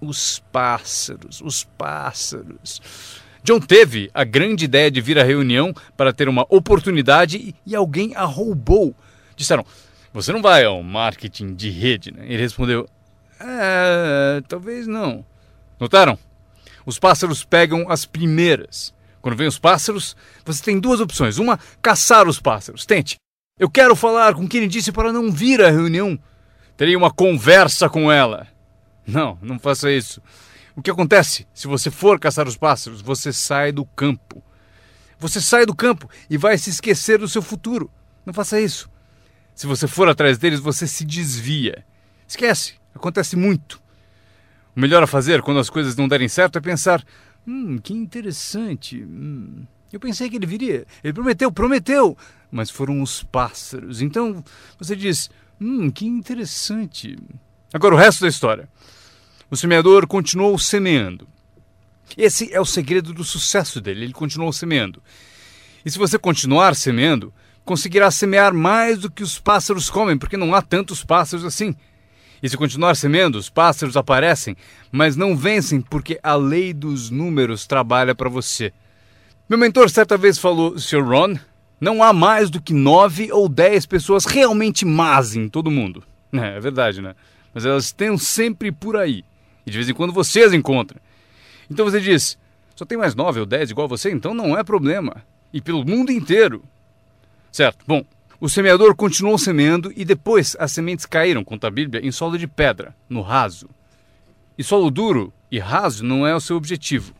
[0.00, 3.21] Os pássaros, os pássaros.
[3.42, 8.14] John teve a grande ideia de vir à reunião para ter uma oportunidade e alguém
[8.14, 8.94] a roubou.
[9.34, 9.64] Disseram:
[10.12, 12.24] Você não vai ao marketing de rede, né?
[12.26, 12.88] Ele respondeu:
[13.40, 15.24] É, talvez não.
[15.80, 16.16] Notaram?
[16.86, 18.94] Os pássaros pegam as primeiras.
[19.20, 21.38] Quando vem os pássaros, você tem duas opções.
[21.38, 22.86] Uma, caçar os pássaros.
[22.86, 23.16] Tente.
[23.58, 26.18] Eu quero falar com quem disse para não vir à reunião.
[26.76, 28.48] Terei uma conversa com ela.
[29.06, 30.20] Não, não faça isso.
[30.74, 31.46] O que acontece?
[31.52, 34.42] Se você for caçar os pássaros, você sai do campo.
[35.18, 37.90] Você sai do campo e vai se esquecer do seu futuro.
[38.24, 38.90] Não faça isso.
[39.54, 41.84] Se você for atrás deles, você se desvia.
[42.26, 43.82] Esquece, acontece muito.
[44.74, 47.04] O melhor a fazer quando as coisas não derem certo é pensar:
[47.46, 49.02] hum, que interessante.
[49.02, 50.86] Hum, eu pensei que ele viria.
[51.04, 52.16] Ele prometeu, prometeu.
[52.50, 54.00] Mas foram os pássaros.
[54.00, 54.42] Então
[54.78, 55.30] você diz:
[55.60, 57.18] hum, que interessante.
[57.72, 58.68] Agora o resto da história.
[59.52, 61.28] O semeador continuou semeando.
[62.16, 64.04] Esse é o segredo do sucesso dele.
[64.06, 65.02] Ele continuou semeando.
[65.84, 70.54] E se você continuar semeando, conseguirá semear mais do que os pássaros comem, porque não
[70.54, 71.76] há tantos pássaros assim.
[72.42, 74.56] E se continuar semeando, os pássaros aparecem,
[74.90, 78.72] mas não vencem porque a lei dos números trabalha para você.
[79.50, 81.06] Meu mentor certa vez falou, Sr.
[81.06, 81.36] Ron,
[81.78, 86.02] não há mais do que nove ou dez pessoas realmente más em todo mundo.
[86.32, 87.14] É, é verdade, né?
[87.52, 89.22] Mas elas estão sempre por aí.
[89.66, 91.00] E de vez em quando você as encontra.
[91.70, 92.38] Então você diz,
[92.74, 95.24] só tem mais nove ou dez igual você, então não é problema.
[95.52, 96.64] E pelo mundo inteiro.
[97.50, 98.04] Certo, bom,
[98.40, 102.46] o semeador continuou semeando e depois as sementes caíram, conta a Bíblia, em solo de
[102.46, 103.68] pedra, no raso.
[104.58, 107.14] E solo duro e raso não é o seu objetivo,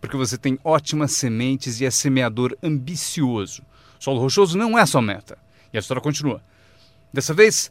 [0.00, 3.62] porque você tem ótimas sementes e é semeador ambicioso.
[3.98, 5.38] Solo rochoso não é sua meta.
[5.72, 6.42] E a história continua.
[7.12, 7.70] Dessa vez,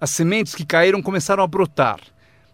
[0.00, 2.00] as sementes que caíram começaram a brotar,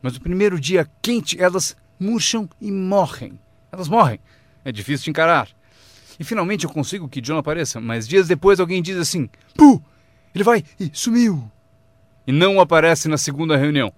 [0.02, 3.38] mas no primeiro dia quente elas murcham e morrem.
[3.70, 4.18] Elas morrem.
[4.64, 5.48] É difícil de encarar.
[6.18, 9.80] E finalmente eu consigo que John apareça, mas dias depois alguém diz assim: Puh,
[10.34, 11.50] ele vai e sumiu.
[12.26, 13.92] E não aparece na segunda reunião.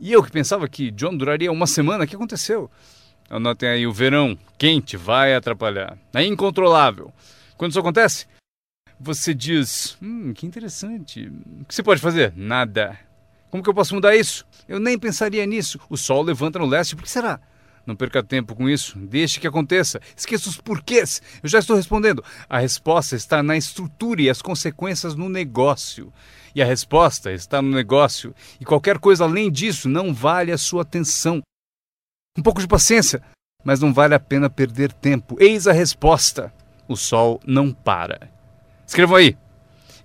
[0.00, 2.70] E eu que pensava que John duraria uma semana, o que aconteceu?
[3.30, 5.96] Anotem aí, o verão quente vai atrapalhar.
[6.12, 7.12] É incontrolável.
[7.56, 8.26] Quando isso acontece,
[8.98, 11.32] você diz: Hum, que interessante.
[11.60, 12.32] O que você pode fazer?
[12.36, 12.98] Nada.
[13.52, 14.46] Como que eu posso mudar isso?
[14.66, 15.78] Eu nem pensaria nisso.
[15.90, 17.38] O sol levanta no leste, por que será?
[17.84, 20.00] Não perca tempo com isso, deixe que aconteça.
[20.16, 21.20] Esqueça os porquês.
[21.42, 22.24] Eu já estou respondendo.
[22.48, 26.10] A resposta está na estrutura e as consequências no negócio.
[26.54, 28.34] E a resposta está no negócio.
[28.58, 31.42] E qualquer coisa além disso não vale a sua atenção.
[32.38, 33.20] Um pouco de paciência,
[33.62, 35.36] mas não vale a pena perder tempo.
[35.38, 36.50] Eis a resposta:
[36.88, 38.30] o sol não para.
[38.86, 39.36] Escrevam aí.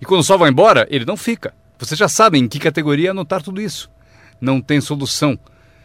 [0.02, 1.54] E quando o sol vai embora, ele não fica.
[1.78, 3.90] Vocês já sabem em que categoria anotar tudo isso.
[4.40, 5.38] Não tem solução.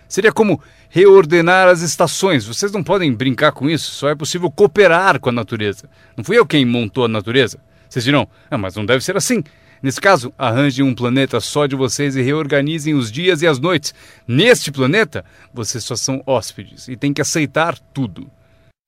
[0.07, 2.45] Seria como reordenar as estações.
[2.45, 5.89] Vocês não podem brincar com isso, só é possível cooperar com a natureza.
[6.15, 7.59] Não fui eu quem montou a natureza.
[7.89, 9.43] Vocês dirão, ah, mas não deve ser assim.
[9.81, 13.93] Nesse caso, arranjem um planeta só de vocês e reorganizem os dias e as noites.
[14.27, 18.31] Neste planeta, vocês só são hóspedes e têm que aceitar tudo.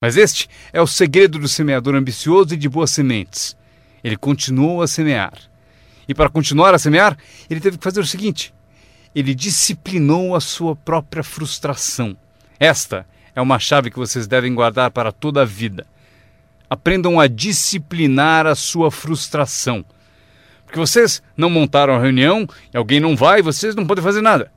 [0.00, 3.56] Mas este é o segredo do semeador ambicioso e de boas sementes.
[4.02, 5.34] Ele continuou a semear.
[6.08, 7.16] E para continuar a semear,
[7.50, 8.54] ele teve que fazer o seguinte:
[9.14, 12.16] ele disciplinou a sua própria frustração.
[12.58, 15.86] Esta é uma chave que vocês devem guardar para toda a vida.
[16.68, 19.84] Aprendam a disciplinar a sua frustração.
[20.64, 24.50] Porque vocês não montaram a reunião e alguém não vai, vocês não podem fazer nada.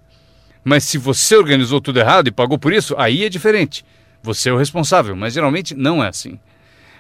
[0.64, 3.86] Mas se você organizou tudo errado e pagou por isso, aí é diferente.
[4.22, 6.40] Você é o responsável, mas geralmente não é assim.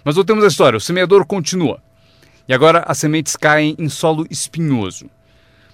[0.04, 0.78] Mas voltemos à história.
[0.78, 1.82] O semeador continua.
[2.50, 5.08] E agora as sementes caem em solo espinhoso.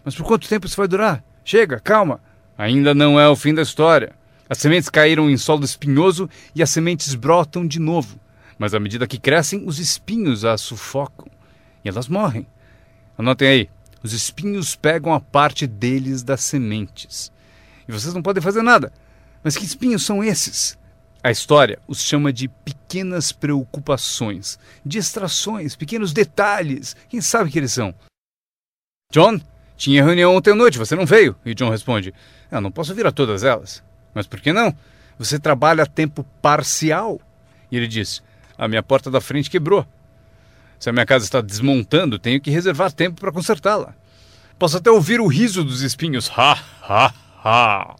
[0.04, 1.24] Mas por quanto tempo isso vai durar?
[1.46, 2.20] Chega, calma.
[2.58, 4.14] Ainda não é o fim da história.
[4.50, 8.20] As sementes caíram em solo espinhoso e as sementes brotam de novo.
[8.60, 11.28] Mas à medida que crescem, os espinhos as sufocam
[11.84, 12.46] e elas morrem.
[13.18, 13.70] Anotem aí:
[14.04, 17.32] os espinhos pegam a parte deles das sementes.
[17.88, 18.92] E vocês não podem fazer nada.
[19.42, 20.78] Mas que espinhos são esses?
[21.26, 26.96] A história os chama de pequenas preocupações, distrações, pequenos detalhes.
[27.10, 27.96] Quem sabe que eles são?
[29.12, 29.42] John,
[29.76, 31.36] tinha reunião ontem à noite, você não veio.
[31.44, 32.14] E John responde:
[32.52, 33.84] Eu não posso vir a todas elas.
[34.14, 34.72] Mas por que não?
[35.18, 37.20] Você trabalha a tempo parcial.
[37.72, 38.22] E ele diz:
[38.56, 39.84] A minha porta da frente quebrou.
[40.78, 43.96] Se a minha casa está desmontando, tenho que reservar tempo para consertá-la.
[44.60, 46.32] Posso até ouvir o riso dos espinhos.
[46.38, 47.96] Ha, ha, ha.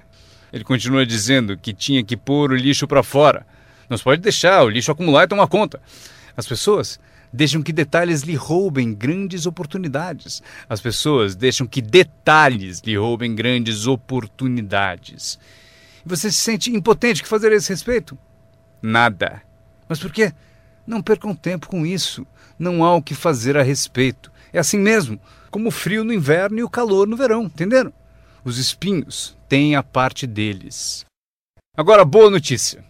[0.52, 3.46] Ele continua dizendo que tinha que pôr o lixo para fora.
[3.90, 5.82] Não se pode deixar o lixo acumular e tomar conta.
[6.36, 7.00] As pessoas
[7.32, 10.42] deixam que detalhes lhe roubem grandes oportunidades.
[10.70, 15.38] As pessoas deixam que detalhes lhe roubem grandes oportunidades.
[16.06, 18.18] E você se sente impotente que fazer a esse respeito?
[18.82, 19.42] Nada.
[19.88, 20.32] Mas por quê?
[20.88, 22.26] Não percam tempo com isso.
[22.58, 24.32] Não há o que fazer a respeito.
[24.54, 25.20] É assim mesmo,
[25.52, 27.92] como o frio no inverno e o calor no verão, entenderam?
[28.46, 31.04] Os espinhos têm a parte deles.
[31.76, 32.86] Agora, boa notícia.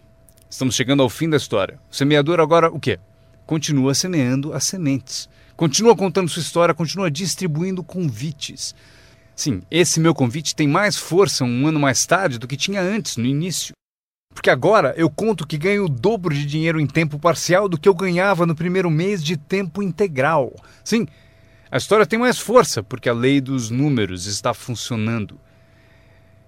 [0.50, 1.80] Estamos chegando ao fim da história.
[1.90, 3.00] O semeador agora o quê?
[3.46, 8.74] continua semeando as sementes, continua contando sua história, continua distribuindo convites.
[9.34, 13.16] Sim, esse meu convite tem mais força um ano mais tarde do que tinha antes,
[13.16, 13.72] no início.
[14.34, 17.88] Porque agora eu conto que ganho o dobro de dinheiro em tempo parcial do que
[17.88, 20.54] eu ganhava no primeiro mês de tempo integral.
[20.84, 21.06] Sim,
[21.70, 25.40] a história tem mais força porque a lei dos números está funcionando.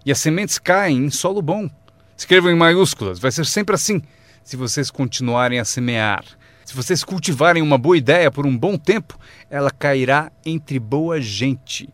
[0.09, 1.68] E as sementes caem em solo bom.
[2.16, 4.01] Escrevam em maiúsculas, vai ser sempre assim
[4.42, 6.25] se vocês continuarem a semear.
[6.64, 9.18] Se vocês cultivarem uma boa ideia por um bom tempo,
[9.51, 11.92] ela cairá entre boa gente.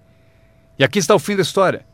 [0.78, 1.84] E aqui está o fim da história.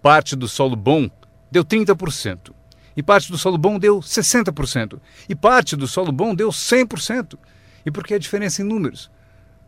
[0.00, 1.10] Parte do solo bom
[1.50, 2.52] deu 30%.
[2.96, 5.00] E parte do solo bom deu 60%.
[5.28, 7.36] E parte do solo bom deu 100%.
[7.84, 9.10] E por que a diferença em números?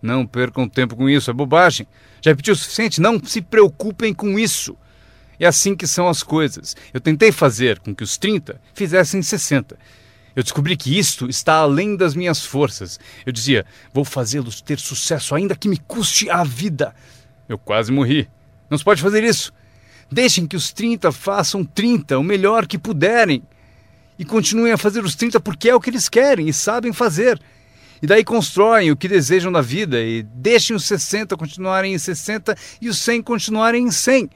[0.01, 1.89] Não percam tempo com isso, é bobagem.
[2.23, 3.01] Já repetiu o suficiente?
[3.01, 4.77] Não se preocupem com isso.
[5.39, 6.77] É assim que são as coisas.
[6.93, 9.79] Eu tentei fazer com que os 30 fizessem 60.
[10.35, 12.99] Eu descobri que isto está além das minhas forças.
[13.27, 16.95] Eu dizia, vou fazê-los ter sucesso, ainda que me custe a vida.
[17.49, 18.29] Eu quase morri.
[18.71, 19.53] Não se pode fazer isso.
[20.11, 23.43] Deixem que os 30 façam 30, o melhor que puderem.
[24.19, 27.41] E continuem a fazer os 30 porque é o que eles querem e sabem fazer.
[28.01, 32.57] E daí constroem o que desejam na vida e deixem os 60 continuarem em 60
[32.81, 34.31] e os 100 continuarem em 100.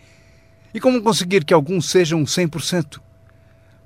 [0.75, 3.01] E como conseguir que alguns sejam 100%?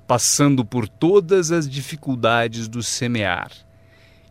[0.07, 3.51] Passando por todas as dificuldades do semear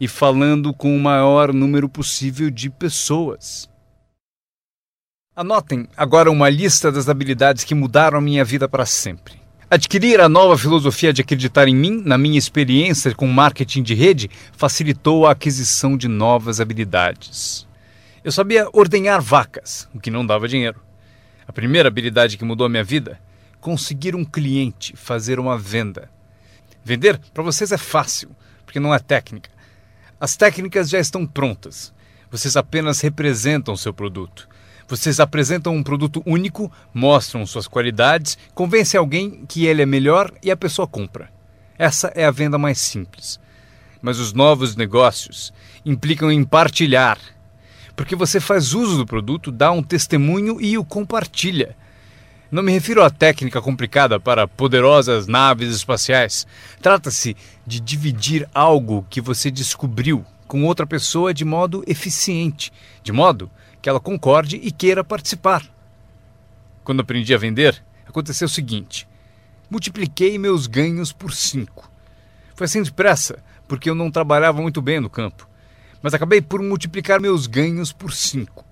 [0.01, 3.69] e falando com o maior número possível de pessoas.
[5.35, 9.35] Anotem agora uma lista das habilidades que mudaram a minha vida para sempre.
[9.69, 14.31] Adquirir a nova filosofia de acreditar em mim, na minha experiência com marketing de rede,
[14.53, 17.67] facilitou a aquisição de novas habilidades.
[18.23, 20.86] Eu sabia ordenhar vacas, o que não dava dinheiro.
[21.47, 23.21] A primeira habilidade que mudou a minha vida?
[23.61, 26.11] Conseguir um cliente, fazer uma venda.
[26.85, 28.31] Vender para vocês é fácil,
[28.65, 29.51] porque não é técnica.
[30.21, 31.93] As técnicas já estão prontas.
[32.31, 34.49] Vocês apenas representam seu produto.
[34.89, 40.51] Vocês apresentam um produto único, mostram suas qualidades, convencem alguém que ele é melhor e
[40.51, 41.31] a pessoa compra.
[41.79, 43.41] Essa é a venda mais simples.
[44.01, 45.53] Mas os novos negócios
[45.85, 47.19] implicam em partilhar,
[47.97, 51.75] porque você faz uso do produto, dá um testemunho e o compartilha.
[52.51, 56.47] Não me refiro à técnica complicada para poderosas naves espaciais.
[56.81, 57.35] Trata-se
[57.67, 63.51] de dividir algo que você descobriu com outra pessoa de modo eficiente, de modo
[63.83, 65.65] que ela concorde e queira participar.
[66.85, 69.09] Quando aprendi a vender, aconteceu o seguinte:
[69.69, 71.91] multipliquei meus ganhos por cinco.
[72.55, 75.49] Foi assim depressa, porque eu não trabalhava muito bem no campo,
[76.07, 78.65] mas acabei por multiplicar meus ganhos por cinco.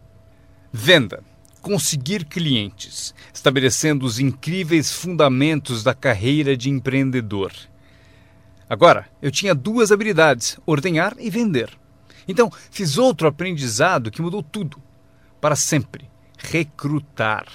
[0.73, 1.20] Venda.
[1.61, 7.51] Conseguir clientes, estabelecendo os incríveis fundamentos da carreira de empreendedor.
[8.70, 11.70] Agora, eu tinha duas habilidades: ordenhar e vender.
[12.29, 14.81] Então, fiz outro aprendizado que mudou tudo
[15.40, 16.09] para sempre.
[16.38, 17.49] Recrutar.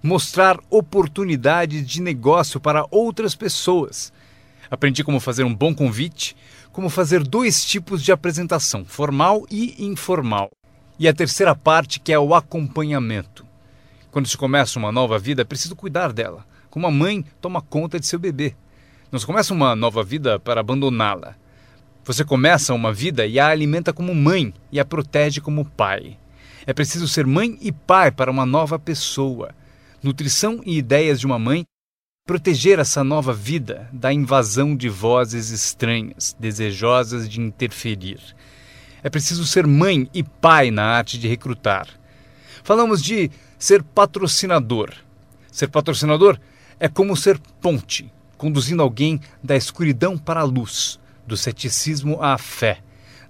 [0.00, 4.12] Mostrar oportunidades de negócio para outras pessoas.
[4.70, 6.36] Aprendi como fazer um bom convite,
[6.74, 10.50] como fazer dois tipos de apresentação, formal e informal.
[10.98, 13.46] E a terceira parte que é o acompanhamento.
[14.10, 16.44] Quando se começa uma nova vida, é preciso cuidar dela.
[16.68, 18.56] Como a mãe toma conta de seu bebê.
[19.12, 21.36] Não se começa uma nova vida para abandoná-la.
[22.04, 26.18] Você começa uma vida e a alimenta como mãe e a protege como pai.
[26.66, 29.54] É preciso ser mãe e pai para uma nova pessoa.
[30.02, 31.64] Nutrição e ideias de uma mãe.
[32.26, 38.18] Proteger essa nova vida da invasão de vozes estranhas, desejosas de interferir.
[39.02, 41.86] É preciso ser mãe e pai na arte de recrutar.
[42.62, 44.94] Falamos de ser patrocinador.
[45.52, 46.40] Ser patrocinador
[46.80, 52.80] é como ser ponte, conduzindo alguém da escuridão para a luz, do ceticismo à fé,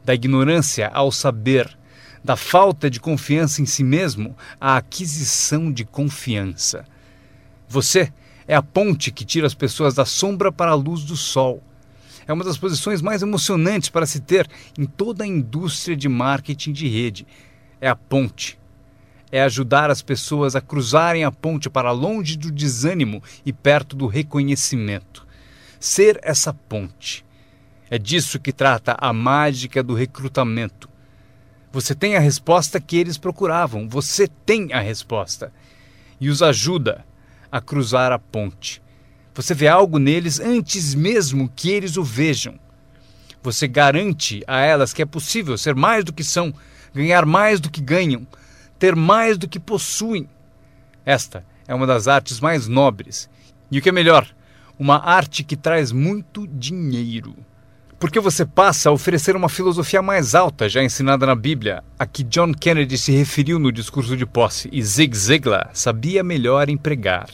[0.05, 1.77] da ignorância ao saber,
[2.23, 6.87] da falta de confiança em si mesmo à aquisição de confiança.
[7.69, 8.13] Você
[8.47, 11.63] é a ponte que tira as pessoas da sombra para a luz do sol.
[12.27, 16.73] É uma das posições mais emocionantes para se ter em toda a indústria de marketing
[16.73, 17.27] de rede.
[17.81, 18.59] É a ponte.
[19.31, 24.07] É ajudar as pessoas a cruzarem a ponte para longe do desânimo e perto do
[24.07, 25.27] reconhecimento.
[25.79, 27.25] Ser essa ponte.
[27.91, 30.89] É disso que trata a mágica do recrutamento
[31.75, 33.89] você tem a resposta que eles procuravam.
[33.89, 35.53] Você tem a resposta.
[36.21, 37.05] E os ajuda
[37.55, 38.83] a cruzar a ponte.
[39.33, 42.59] Você vê algo neles antes mesmo que eles o vejam.
[43.45, 46.53] Você garante a elas que é possível ser mais do que são,
[46.93, 48.27] ganhar mais do que ganham,
[48.77, 50.29] ter mais do que possuem.
[51.07, 53.31] Esta é uma das artes mais nobres.
[53.71, 54.27] E o que é melhor,
[54.77, 57.37] uma arte que traz muito dinheiro
[58.05, 62.23] porque você passa a oferecer uma filosofia mais alta já ensinada na Bíblia, a que
[62.23, 67.31] John Kennedy se referiu no discurso de posse e Zig Ziglar sabia melhor empregar.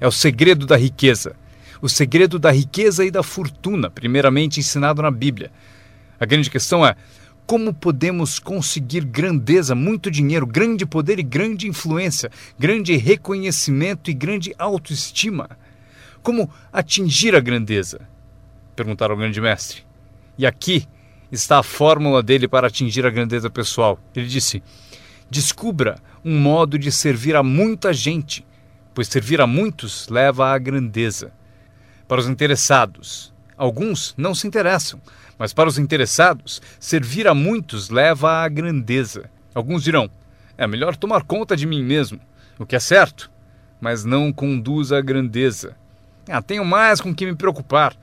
[0.00, 1.34] É o segredo da riqueza.
[1.82, 5.52] o segredo da riqueza e da fortuna, primeiramente ensinado na Bíblia.
[6.18, 6.96] A grande questão é
[7.46, 14.52] como podemos conseguir grandeza, muito dinheiro, grande poder e grande influência, grande reconhecimento e grande
[14.58, 15.48] autoestima?
[16.22, 18.00] Como atingir a grandeza?
[18.74, 19.82] Perguntaram ao grande mestre.
[20.36, 20.88] E aqui
[21.30, 23.96] está a fórmula dele para atingir a grandeza pessoal.
[24.14, 24.60] Ele disse:
[25.30, 28.44] Descubra um modo de servir a muita gente,
[28.96, 31.30] pois servir a muitos leva à grandeza.
[32.08, 34.98] Para os interessados, alguns não se interessam,
[35.38, 39.28] mas para os interessados, servir a muitos leva à grandeza.
[39.54, 40.08] Alguns dirão:
[40.56, 42.18] é melhor tomar conta de mim mesmo,
[42.58, 43.30] o que é certo,
[43.78, 45.76] mas não conduz à grandeza.
[46.26, 47.94] Ah, tenho mais com que me preocupar.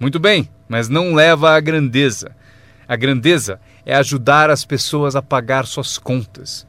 [0.00, 2.34] Muito bem, mas não leva à grandeza.
[2.88, 6.66] A grandeza é ajudar as pessoas a pagar suas contas.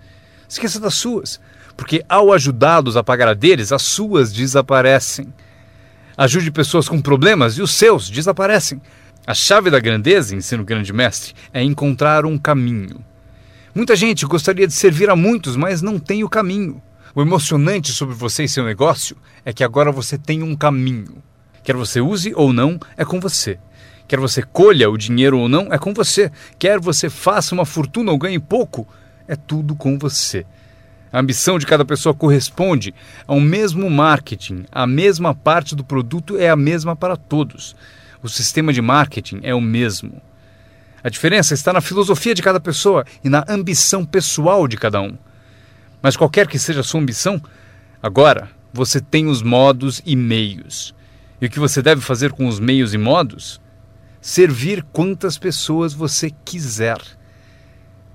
[0.50, 1.40] Esqueça das suas,
[1.80, 5.34] porque ao ajudá-los a pagar a deles, as suas desaparecem.
[6.18, 8.82] Ajude pessoas com problemas e os seus desaparecem.
[9.26, 13.02] A chave da grandeza, ensina o grande mestre, é encontrar um caminho.
[13.74, 16.82] Muita gente gostaria de servir a muitos, mas não tem o caminho.
[17.16, 19.16] O emocionante sobre você e seu negócio
[19.46, 21.24] é que agora você tem um caminho.
[21.64, 23.58] Quer você use ou não, é com você.
[24.06, 26.30] Quer você colha o dinheiro ou não, é com você.
[26.60, 28.86] Quer você faça uma fortuna ou ganhe pouco,
[29.26, 30.46] é tudo com você.
[31.12, 32.94] A ambição de cada pessoa corresponde
[33.26, 34.66] ao mesmo marketing.
[34.72, 37.76] A mesma parte do produto é a mesma para todos.
[38.22, 40.22] O sistema de marketing é o mesmo.
[41.04, 45.18] A diferença está na filosofia de cada pessoa e na ambição pessoal de cada um.
[46.02, 47.42] Mas qualquer que seja a sua ambição,
[48.02, 50.94] agora você tem os modos e meios.
[51.42, 53.62] E o que você deve fazer com os meios e modos?
[54.22, 57.00] servir quantas pessoas você quiser.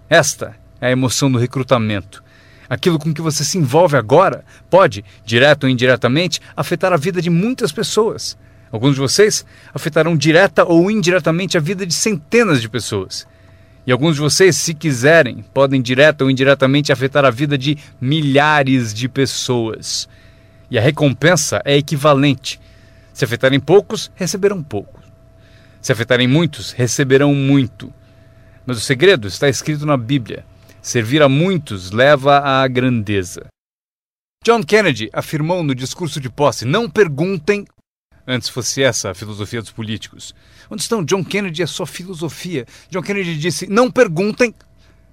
[0.09, 2.23] Esta é a emoção do recrutamento.
[2.75, 7.31] Aquilo com que você se envolve agora pode, direto ou indiretamente, afetar a vida de
[7.31, 8.37] muitas pessoas.
[8.73, 13.29] Alguns de vocês afetarão direta ou indiretamente a vida de centenas de pessoas.
[13.87, 18.93] E alguns de vocês, se quiserem, podem direta ou indiretamente afetar a vida de milhares
[18.93, 20.09] de pessoas.
[20.69, 22.61] E a recompensa é equivalente.
[23.13, 25.01] Se afetarem poucos, receberão pouco.
[25.81, 27.93] Se afetarem muitos, receberão muito.
[28.67, 30.45] Mas o segredo está escrito na Bíblia:
[30.85, 33.47] servir a muitos leva à grandeza.
[34.45, 37.65] John Kennedy afirmou no discurso de posse: não perguntem.
[38.27, 40.35] Antes fosse essa a filosofia dos políticos.
[40.71, 42.67] Onde estão John Kennedy e a sua filosofia?
[42.91, 44.55] John Kennedy disse: não perguntem.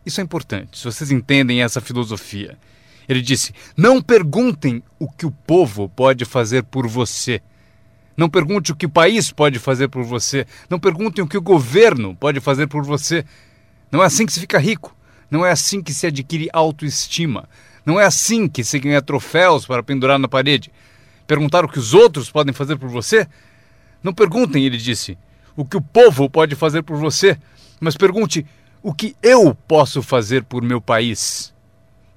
[0.05, 2.57] Isso é importante, se vocês entendem essa filosofia.
[3.07, 7.41] Ele disse: não perguntem o que o povo pode fazer por você.
[8.17, 10.45] Não pergunte o que o país pode fazer por você.
[10.69, 13.25] Não perguntem o que o governo pode fazer por você.
[13.89, 14.95] Não é assim que se fica rico.
[15.31, 17.47] Não é assim que se adquire autoestima.
[17.85, 20.69] Não é assim que se ganha troféus para pendurar na parede.
[21.25, 23.25] Perguntar o que os outros podem fazer por você?
[24.03, 25.17] Não perguntem, ele disse,
[25.55, 27.39] o que o povo pode fazer por você,
[27.79, 28.45] mas pergunte
[28.83, 31.53] o que eu posso fazer por meu país.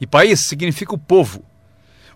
[0.00, 1.44] E país significa o povo.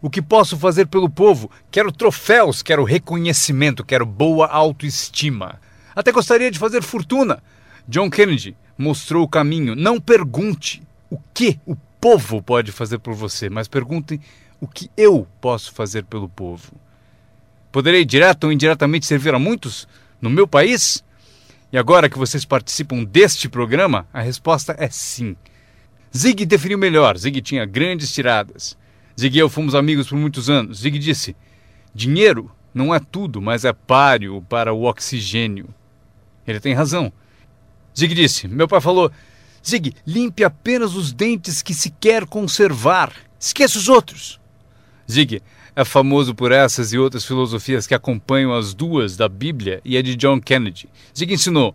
[0.01, 1.51] O que posso fazer pelo povo?
[1.71, 5.61] Quero troféus, quero reconhecimento, quero boa autoestima.
[5.95, 7.43] Até gostaria de fazer fortuna.
[7.87, 9.75] John Kennedy mostrou o caminho.
[9.75, 14.21] Não pergunte o que o povo pode fazer por você, mas pergunte
[14.61, 16.73] o que eu posso fazer pelo povo.
[17.71, 19.87] Poderei direto ou indiretamente servir a muitos
[20.21, 21.05] no meu país?
[21.73, 25.37] E agora que vocês participam deste programa, a resposta é sim.
[26.17, 27.17] Zig definiu melhor.
[27.19, 28.77] Zig tinha grandes tiradas.
[29.19, 30.79] Zig e eu fomos amigos por muitos anos.
[30.79, 31.37] Zig disse:
[31.95, 35.69] Dinheiro não é tudo, mas é páreo para o oxigênio.
[36.47, 37.13] Ele tem razão.
[37.97, 39.13] Zig disse: Meu pai falou:
[39.67, 43.13] Zig, limpe apenas os dentes que se quer conservar.
[43.39, 44.41] Esqueça os outros.
[45.11, 45.43] Zig
[45.75, 50.03] é famoso por essas e outras filosofias que acompanham as duas da Bíblia e a
[50.03, 50.89] de John Kennedy.
[51.17, 51.75] Zig ensinou: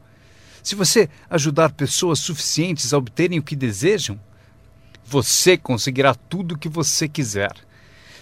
[0.61, 4.19] se você ajudar pessoas suficientes a obterem o que desejam,
[5.05, 7.53] você conseguirá tudo o que você quiser.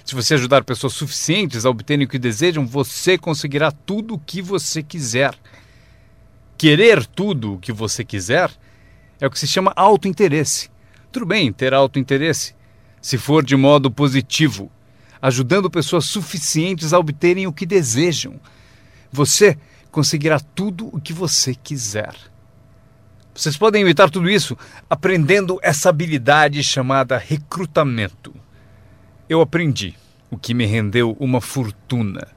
[0.03, 4.41] Se você ajudar pessoas suficientes a obterem o que desejam, você conseguirá tudo o que
[4.41, 5.35] você quiser.
[6.57, 8.51] Querer tudo o que você quiser
[9.21, 10.69] é o que se chama autointeresse.
[11.11, 12.55] Tudo bem ter autointeresse,
[12.99, 14.71] se for de modo positivo,
[15.21, 18.39] ajudando pessoas suficientes a obterem o que desejam.
[19.11, 19.57] Você
[19.91, 22.15] conseguirá tudo o que você quiser.
[23.33, 24.57] Vocês podem evitar tudo isso
[24.89, 28.33] aprendendo essa habilidade chamada recrutamento.
[29.29, 29.95] Eu aprendi,
[30.29, 32.27] o que me rendeu uma fortuna.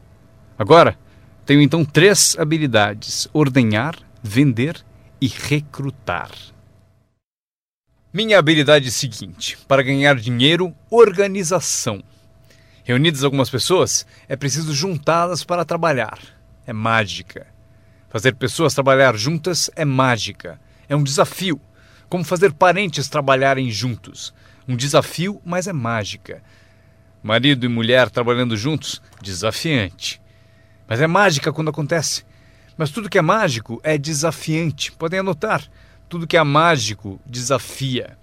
[0.58, 0.98] Agora,
[1.46, 4.84] tenho então três habilidades: ordenhar, vender
[5.20, 6.30] e recrutar.
[8.16, 12.00] Minha habilidade é seguinte: para ganhar dinheiro, organização.
[12.84, 16.20] Reunidas algumas pessoas, é preciso juntá-las para trabalhar.
[16.64, 17.44] é mágica.
[18.08, 20.60] Fazer pessoas trabalhar juntas é mágica.
[20.88, 21.60] É um desafio.
[22.08, 24.32] Como fazer parentes trabalharem juntos.
[24.68, 26.40] Um desafio, mas é mágica.
[27.20, 30.22] Marido e mulher trabalhando juntos, desafiante.
[30.86, 32.24] Mas é mágica quando acontece.
[32.76, 34.92] Mas tudo que é mágico é desafiante.
[34.92, 35.68] Podem anotar.
[36.08, 38.16] Tudo que é mágico desafia.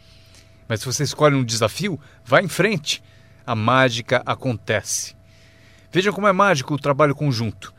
[0.68, 3.04] Mas se você escolhe um desafio, vá em frente.
[3.46, 5.16] A mágica acontece.
[5.92, 7.74] Vejam como é mágico o trabalho conjunto.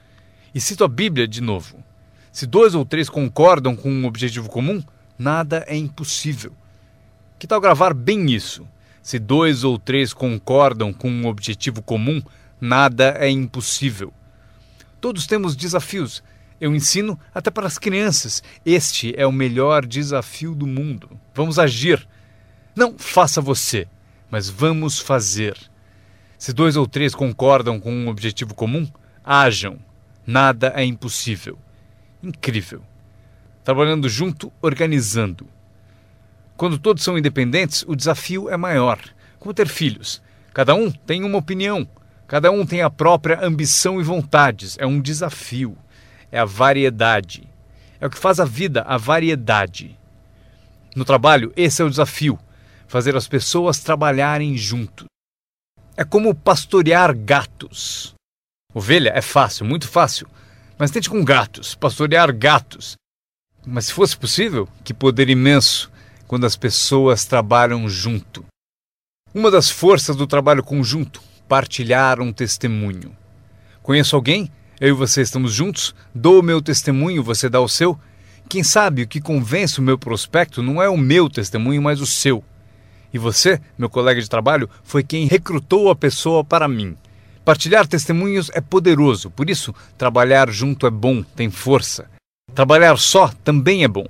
[0.55, 1.83] E cito a Bíblia de novo.
[2.31, 4.83] Se dois ou três concordam com um objetivo comum,
[5.19, 6.53] nada é impossível.
[7.39, 8.67] Que tal gravar bem isso?
[9.03, 12.23] Se dois ou três concordam com um objetivo comum,
[12.61, 14.13] nada é impossível.
[15.01, 16.23] Todos temos desafios.
[16.63, 18.41] Eu ensino até para as crianças.
[18.65, 21.11] Este é o melhor desafio do mundo.
[21.35, 22.07] Vamos agir.
[22.73, 23.89] Não faça você,
[24.31, 25.59] mas vamos fazer.
[26.39, 28.89] Se dois ou três concordam com um objetivo comum,
[29.25, 29.77] hajam.
[30.25, 31.59] Nada é impossível.
[32.23, 32.81] Incrível.
[33.65, 35.49] Trabalhando junto, organizando.
[36.57, 39.01] Quando todos são independentes, o desafio é maior.
[39.41, 40.23] Como ter filhos.
[40.55, 41.89] Cada um tem uma opinião,
[42.29, 44.77] cada um tem a própria ambição e vontades.
[44.79, 45.77] É um desafio.
[46.33, 47.47] É a variedade.
[48.01, 49.97] É o que faz a vida a variedade.
[50.97, 52.39] No trabalho, esse é o desafio:
[52.89, 55.07] fazer as pessoas trabalharem juntos.
[55.97, 58.15] É como pastorear gatos.
[58.75, 60.27] Ovelha é fácil, muito fácil.
[60.79, 62.97] Mas tente com gatos, pastorear gatos.
[63.65, 65.93] Mas se fosse possível, que poder imenso
[66.27, 68.45] quando as pessoas trabalham junto.
[69.35, 73.15] Uma das forças do trabalho conjunto, partilhar um testemunho.
[73.83, 74.51] Conheço alguém?
[74.83, 75.95] Eu e você estamos juntos?
[76.13, 77.97] Dou o meu testemunho, você dá o seu?
[78.49, 82.07] Quem sabe o que convence o meu prospecto não é o meu testemunho, mas o
[82.07, 82.43] seu.
[83.15, 86.97] E você, meu colega de trabalho, foi quem recrutou a pessoa para mim.
[87.45, 92.11] Partilhar testemunhos é poderoso, por isso, trabalhar junto é bom, tem força.
[92.53, 94.09] Trabalhar só também é bom.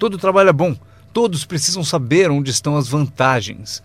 [0.00, 0.76] Todo trabalho é bom,
[1.12, 3.80] todos precisam saber onde estão as vantagens.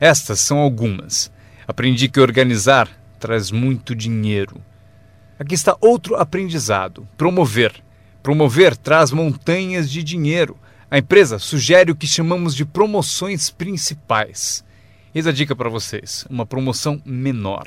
[0.00, 1.30] Estas são algumas.
[1.68, 2.88] Aprendi que organizar
[3.20, 4.60] traz muito dinheiro.
[5.40, 7.72] Aqui está outro aprendizado: promover.
[8.22, 10.54] Promover traz montanhas de dinheiro.
[10.90, 14.62] A empresa sugere o que chamamos de promoções principais.
[15.14, 17.66] Eis a dica para vocês: uma promoção menor.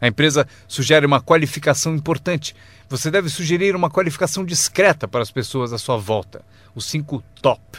[0.00, 2.52] A empresa sugere uma qualificação importante.
[2.88, 6.44] Você deve sugerir uma qualificação discreta para as pessoas à sua volta.
[6.74, 7.78] Os cinco top.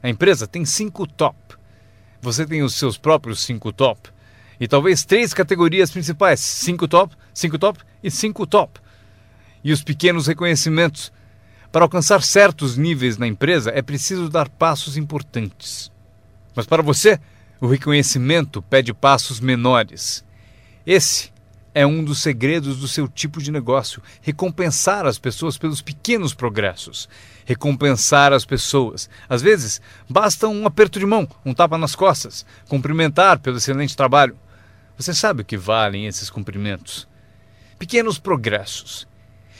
[0.00, 1.36] A empresa tem cinco top.
[2.20, 4.10] Você tem os seus próprios cinco top.
[4.62, 8.78] E talvez três categorias principais: cinco top, cinco top e cinco top.
[9.64, 11.12] E os pequenos reconhecimentos.
[11.72, 15.90] Para alcançar certos níveis na empresa é preciso dar passos importantes.
[16.54, 17.18] Mas para você,
[17.60, 20.24] o reconhecimento pede passos menores.
[20.86, 21.32] Esse
[21.74, 24.00] é um dos segredos do seu tipo de negócio.
[24.20, 27.08] Recompensar as pessoas pelos pequenos progressos.
[27.44, 29.10] Recompensar as pessoas.
[29.28, 34.36] Às vezes, basta um aperto de mão, um tapa nas costas, cumprimentar pelo excelente trabalho.
[35.02, 37.08] Você sabe o que valem esses cumprimentos.
[37.76, 39.04] Pequenos progressos.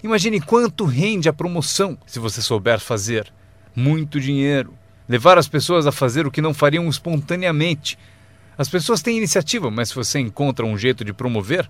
[0.01, 3.33] Imagine quanto rende a promoção se você souber fazer.
[3.75, 4.73] Muito dinheiro.
[5.09, 7.99] Levar as pessoas a fazer o que não fariam espontaneamente.
[8.57, 11.69] As pessoas têm iniciativa, mas se você encontra um jeito de promover,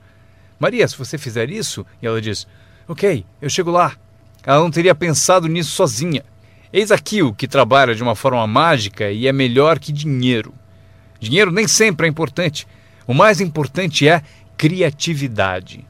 [0.61, 2.47] Maria, se você fizer isso, e ela diz:
[2.87, 3.97] Ok, eu chego lá.
[4.45, 6.23] Ela não teria pensado nisso sozinha.
[6.71, 10.53] Eis aqui o que trabalha de uma forma mágica e é melhor que dinheiro.
[11.19, 12.67] Dinheiro nem sempre é importante.
[13.07, 14.23] O mais importante é
[14.57, 15.87] criatividade.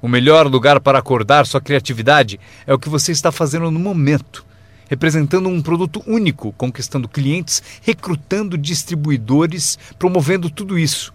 [0.00, 4.44] O melhor lugar para acordar sua criatividade é o que você está fazendo no momento,
[4.88, 11.14] representando um produto único, conquistando clientes, recrutando distribuidores, promovendo tudo isso.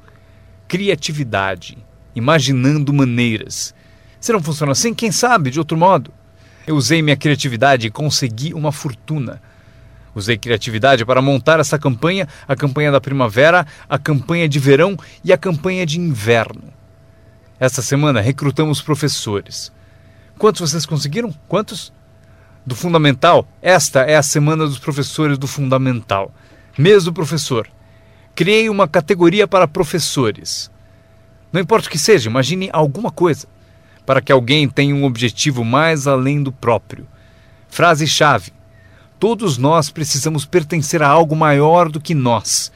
[0.67, 1.77] Criatividade
[2.17, 3.75] imaginando maneiras.
[4.19, 6.11] Se não funciona assim, quem sabe de outro modo?
[6.65, 9.41] Eu usei minha criatividade e consegui uma fortuna.
[10.17, 15.31] Usei criatividade para montar essa campanha, a campanha da primavera, a campanha de verão e
[15.31, 16.73] a campanha de inverno.
[17.59, 19.71] Esta semana recrutamos professores.
[20.35, 21.31] Quantos vocês conseguiram?
[21.47, 21.93] Quantos?
[22.65, 26.33] Do Fundamental, esta é a semana dos professores do Fundamental.
[26.75, 27.69] Mês do professor.
[28.33, 30.71] Criei uma categoria para professores.
[31.53, 33.47] Não importa o que seja, imagine alguma coisa
[34.03, 37.07] para que alguém tenha um objetivo mais além do próprio.
[37.69, 38.56] Frase-chave:
[39.19, 42.71] Todos nós precisamos pertencer a algo maior do que nós,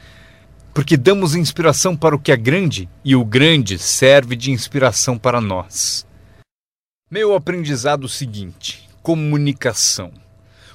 [0.74, 5.40] porque damos inspiração para o que é grande e o grande serve de inspiração para
[5.40, 6.06] nós.
[7.10, 10.12] Meu aprendizado seguinte: comunicação.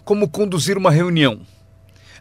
[0.05, 1.41] Como conduzir uma reunião.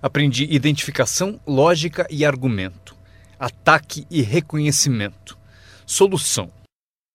[0.03, 2.97] Aprendi identificação, lógica e argumento,
[3.39, 5.37] ataque e reconhecimento
[5.89, 6.51] Solução.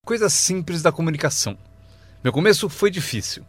[0.05, 1.57] Coisas simples da comunicação.
[2.23, 3.43] Meu começo foi difícil.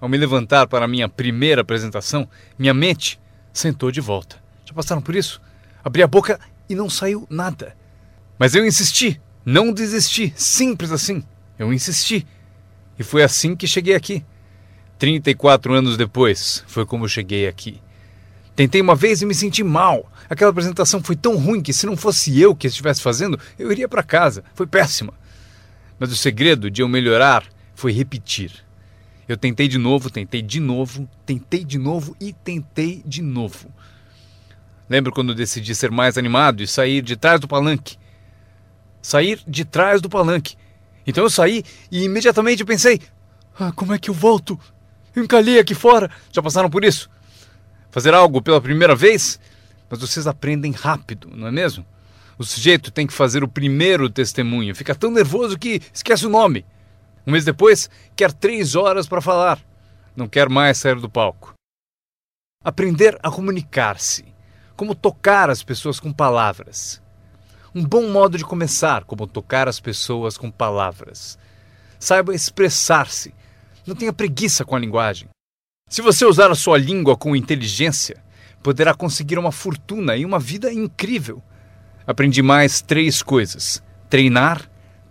[0.00, 2.28] Ao me levantar para a minha primeira apresentação,
[2.58, 3.20] minha mente
[3.52, 4.36] sentou de volta.
[4.64, 5.40] Já passaram por isso?
[5.82, 6.38] Abri a boca
[6.68, 7.76] e não saiu nada.
[8.38, 11.24] Mas eu insisti, não desisti, simples assim.
[11.58, 12.26] Eu insisti.
[12.98, 14.24] E foi assim que cheguei aqui.
[14.98, 17.80] 34 anos depois, foi como eu cheguei aqui.
[18.54, 20.10] Tentei uma vez e me senti mal.
[20.28, 23.88] Aquela apresentação foi tão ruim que se não fosse eu que estivesse fazendo, eu iria
[23.88, 24.44] para casa.
[24.54, 25.14] Foi péssima.
[25.98, 27.44] Mas o segredo de eu melhorar
[27.74, 28.52] foi repetir.
[29.28, 33.70] Eu tentei de novo, tentei de novo, tentei de novo e tentei de novo.
[34.88, 37.98] Lembro quando decidi ser mais animado e sair de trás do palanque.
[39.02, 40.56] Sair de trás do palanque.
[41.06, 43.02] Então eu saí e imediatamente pensei:
[43.60, 44.58] ah, como é que eu volto?
[45.14, 46.10] Eu encalhei aqui fora.
[46.32, 47.10] Já passaram por isso?
[47.90, 49.38] Fazer algo pela primeira vez?
[49.90, 51.84] Mas vocês aprendem rápido, não é mesmo?
[52.38, 54.74] O sujeito tem que fazer o primeiro testemunho.
[54.74, 56.64] Fica tão nervoso que esquece o nome.
[57.26, 59.58] Um mês depois, quer três horas para falar.
[60.16, 61.54] Não quer mais sair do palco.
[62.64, 64.24] Aprender a comunicar-se.
[64.76, 67.02] Como tocar as pessoas com palavras.
[67.74, 71.38] Um bom modo de começar, como tocar as pessoas com palavras.
[71.98, 73.34] Saiba expressar-se.
[73.86, 75.28] Não tenha preguiça com a linguagem.
[75.88, 78.22] Se você usar a sua língua com inteligência,
[78.62, 81.42] poderá conseguir uma fortuna e uma vida incrível
[82.08, 84.68] aprendi mais três coisas: treinar,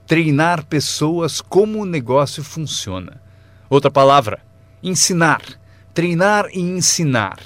[0.08, 3.22] treinar pessoas como o negócio funciona.
[3.70, 4.40] Outra palavra,
[4.82, 5.42] ensinar,
[5.94, 7.38] treinar e ensinar.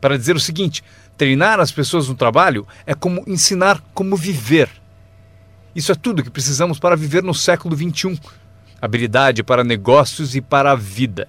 [0.00, 0.82] Para dizer o seguinte,
[1.18, 4.70] treinar as pessoas no trabalho é como ensinar como viver.
[5.74, 8.18] Isso é tudo que precisamos para viver no século XXI.
[8.80, 11.28] Habilidade para negócios e para a vida.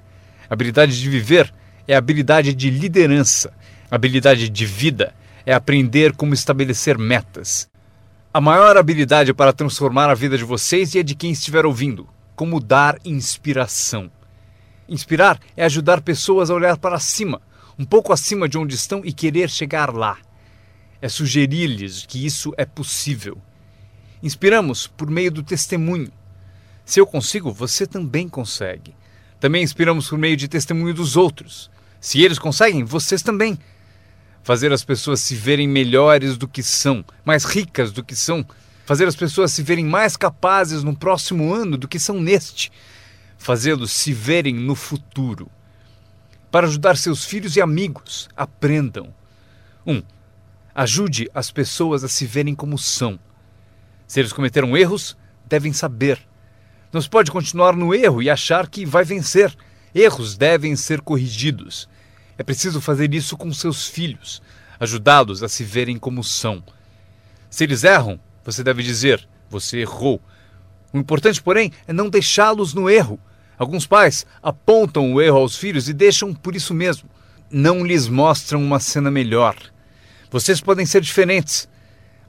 [0.49, 1.53] Habilidade de viver
[1.86, 3.51] é habilidade de liderança.
[3.91, 5.14] Habilidade de vida
[5.45, 7.68] é aprender como estabelecer metas.
[8.36, 12.05] A maior habilidade para transformar a vida de vocês e a de quem estiver ouvindo,
[12.36, 14.11] como dar inspiração.
[14.89, 17.41] Inspirar é ajudar pessoas a olhar para cima,
[17.79, 20.17] um pouco acima de onde estão e querer chegar lá.
[21.01, 23.38] É sugerir-lhes que isso é possível.
[24.21, 26.11] Inspiramos por meio do testemunho.
[26.83, 28.93] Se eu consigo, você também consegue.
[29.39, 31.71] Também inspiramos por meio de testemunho dos outros.
[32.01, 33.57] Se eles conseguem, vocês também
[34.45, 38.45] fazer as pessoas se verem melhores do que são, mais ricas do que são,
[38.85, 42.71] fazer as pessoas se verem mais capazes no próximo ano do que são neste,
[43.39, 45.49] fazê-los se verem no futuro.
[46.51, 49.11] Para ajudar seus filhos e amigos, aprendam.
[49.83, 49.93] 1.
[49.95, 50.03] Um,
[50.75, 53.19] ajude as pessoas a se verem como são.
[54.05, 55.17] Se eles cometeram erros,
[55.47, 56.19] devem saber.
[56.93, 59.57] Não se pode continuar no erro e achar que vai vencer.
[59.93, 61.89] Erros devem ser corrigidos.
[62.38, 64.41] É preciso fazer isso com seus filhos,
[64.79, 66.63] ajudá-los a se verem como são.
[67.49, 70.21] Se eles erram, você deve dizer: você errou.
[70.91, 73.19] O importante, porém, é não deixá-los no erro.
[73.57, 77.09] Alguns pais apontam o erro aos filhos e deixam por isso mesmo.
[77.49, 79.55] Não lhes mostram uma cena melhor.
[80.29, 81.69] Vocês podem ser diferentes.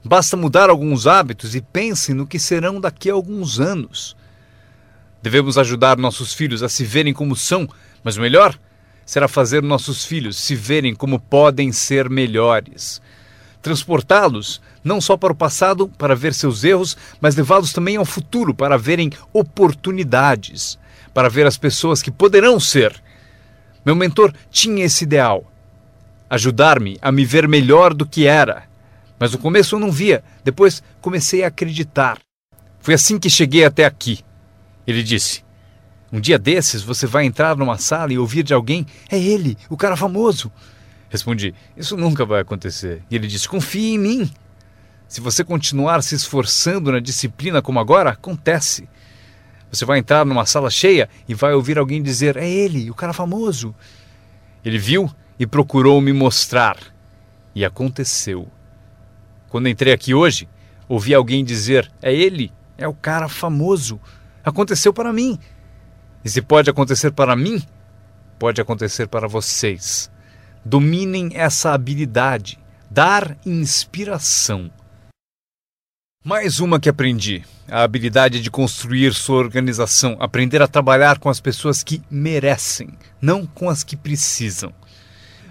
[0.03, 4.15] Basta mudar alguns hábitos e pensem no que serão daqui a alguns anos.
[5.21, 7.67] Devemos ajudar nossos filhos a se verem como são,
[8.03, 8.57] mas o melhor
[9.07, 13.01] será fazer nossos filhos se verem como podem ser melhores.
[13.61, 18.53] Transportá-los não só para o passado para ver seus erros, mas levá-los também ao futuro
[18.53, 20.77] para verem oportunidades,
[21.13, 23.01] para ver as pessoas que poderão ser.
[23.85, 25.49] Meu mentor tinha esse ideal:
[26.29, 28.63] ajudar-me a me ver melhor do que era.
[29.17, 32.19] Mas no começo eu não via, depois comecei a acreditar.
[32.81, 34.19] Foi assim que cheguei até aqui.
[34.85, 35.46] Ele disse:
[36.11, 39.77] um dia desses você vai entrar numa sala e ouvir de alguém: é ele, o
[39.77, 40.51] cara famoso.
[41.09, 43.03] Respondi: Isso nunca vai acontecer.
[43.09, 44.31] E ele disse: Confie em mim.
[45.07, 48.87] Se você continuar se esforçando na disciplina como agora, acontece.
[49.71, 53.13] Você vai entrar numa sala cheia e vai ouvir alguém dizer: É ele, o cara
[53.13, 53.75] famoso.
[54.63, 56.77] Ele viu e procurou me mostrar.
[57.53, 58.47] E aconteceu.
[59.49, 60.47] Quando entrei aqui hoje,
[60.87, 63.99] ouvi alguém dizer: É ele, é o cara famoso.
[64.43, 65.37] Aconteceu para mim.
[66.27, 67.63] E se pode acontecer para mim,
[68.37, 70.11] pode acontecer para vocês.
[70.65, 72.59] Dominem essa habilidade,
[72.91, 74.69] dar inspiração.
[76.25, 81.39] Mais uma que aprendi: a habilidade de construir sua organização, aprender a trabalhar com as
[81.39, 82.89] pessoas que merecem,
[83.21, 84.73] não com as que precisam.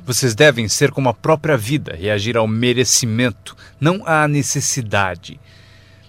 [0.04, 5.40] Vocês devem ser como a própria vida, reagir ao merecimento, não à necessidade.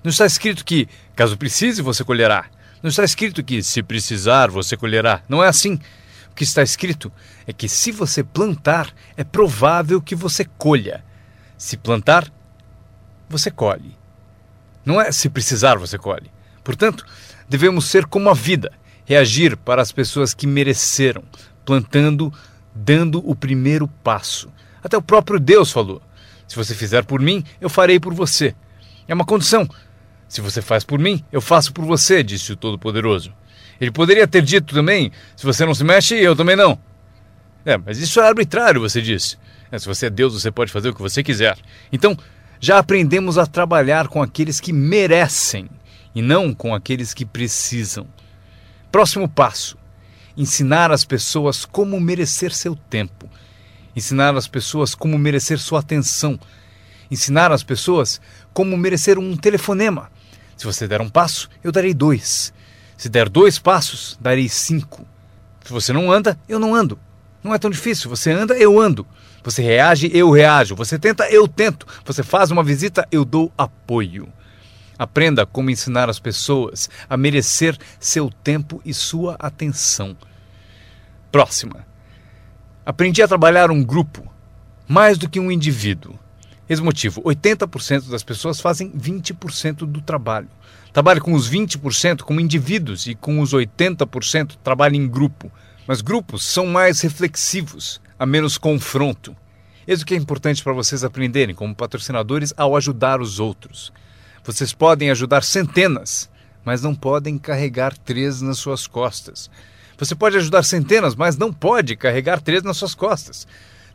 [0.03, 2.49] Não está escrito que, caso precise, você colherá.
[2.81, 5.21] Não está escrito que, se precisar, você colherá.
[5.27, 5.79] Não é assim.
[6.31, 7.11] O que está escrito
[7.45, 11.03] é que, se você plantar, é provável que você colha.
[11.57, 12.31] Se plantar,
[13.27, 13.97] você colhe.
[14.85, 16.31] Não é se precisar, você colhe.
[16.63, 17.05] Portanto,
[17.49, 18.71] devemos ser como a vida,
[19.07, 21.23] Reagir para as pessoas que mereceram,
[21.63, 22.31] plantando,
[22.75, 24.51] dando o primeiro passo.
[24.83, 26.01] Até o próprio Deus falou:
[26.45, 28.53] Se você fizer por mim, eu farei por você.
[29.07, 29.65] É uma condição.
[30.27, 33.33] Se você faz por mim, eu faço por você, disse o Todo-Poderoso.
[33.79, 36.77] Ele poderia ter dito também: Se você não se mexe, eu também não.
[37.65, 39.37] É, mas isso é arbitrário, você disse.
[39.71, 41.57] É, se você é Deus, você pode fazer o que você quiser.
[41.91, 42.17] Então,
[42.59, 45.69] já aprendemos a trabalhar com aqueles que merecem
[46.15, 48.07] e não com aqueles que precisam.
[48.91, 49.77] Próximo passo:
[50.35, 53.29] ensinar as pessoas como merecer seu tempo,
[53.95, 56.39] ensinar as pessoas como merecer sua atenção,
[57.11, 58.19] ensinar as pessoas
[58.53, 60.09] como merecer um telefonema.
[60.57, 62.51] Se você der um passo, eu darei dois.
[62.97, 65.07] Se der dois passos, darei cinco.
[65.63, 66.99] Se você não anda, eu não ando.
[67.43, 68.09] Não é tão difícil.
[68.09, 69.05] Você anda, eu ando.
[69.43, 70.75] Você reage, eu reajo.
[70.75, 71.85] Você tenta, eu tento.
[72.03, 74.27] Você faz uma visita, eu dou apoio.
[74.97, 80.17] Aprenda como ensinar as pessoas a merecer seu tempo e sua atenção.
[81.31, 81.85] Próxima.
[82.83, 84.25] Aprendi a trabalhar um grupo,
[84.87, 86.17] mais do que um indivíduo.
[86.69, 90.49] Esse motivo, 80% das pessoas fazem 20% do trabalho.
[90.91, 95.51] Trabalha com os 20% como indivíduos e com os 80% trabalha em grupo.
[95.87, 99.35] Mas grupos são mais reflexivos, há menos confronto.
[99.87, 103.93] Isso que é importante para vocês aprenderem como patrocinadores ao ajudar os outros.
[104.43, 106.29] Vocês podem ajudar centenas,
[106.65, 109.49] mas não podem carregar três nas suas costas.
[109.97, 113.47] Você pode ajudar centenas, mas não pode carregar três nas suas costas.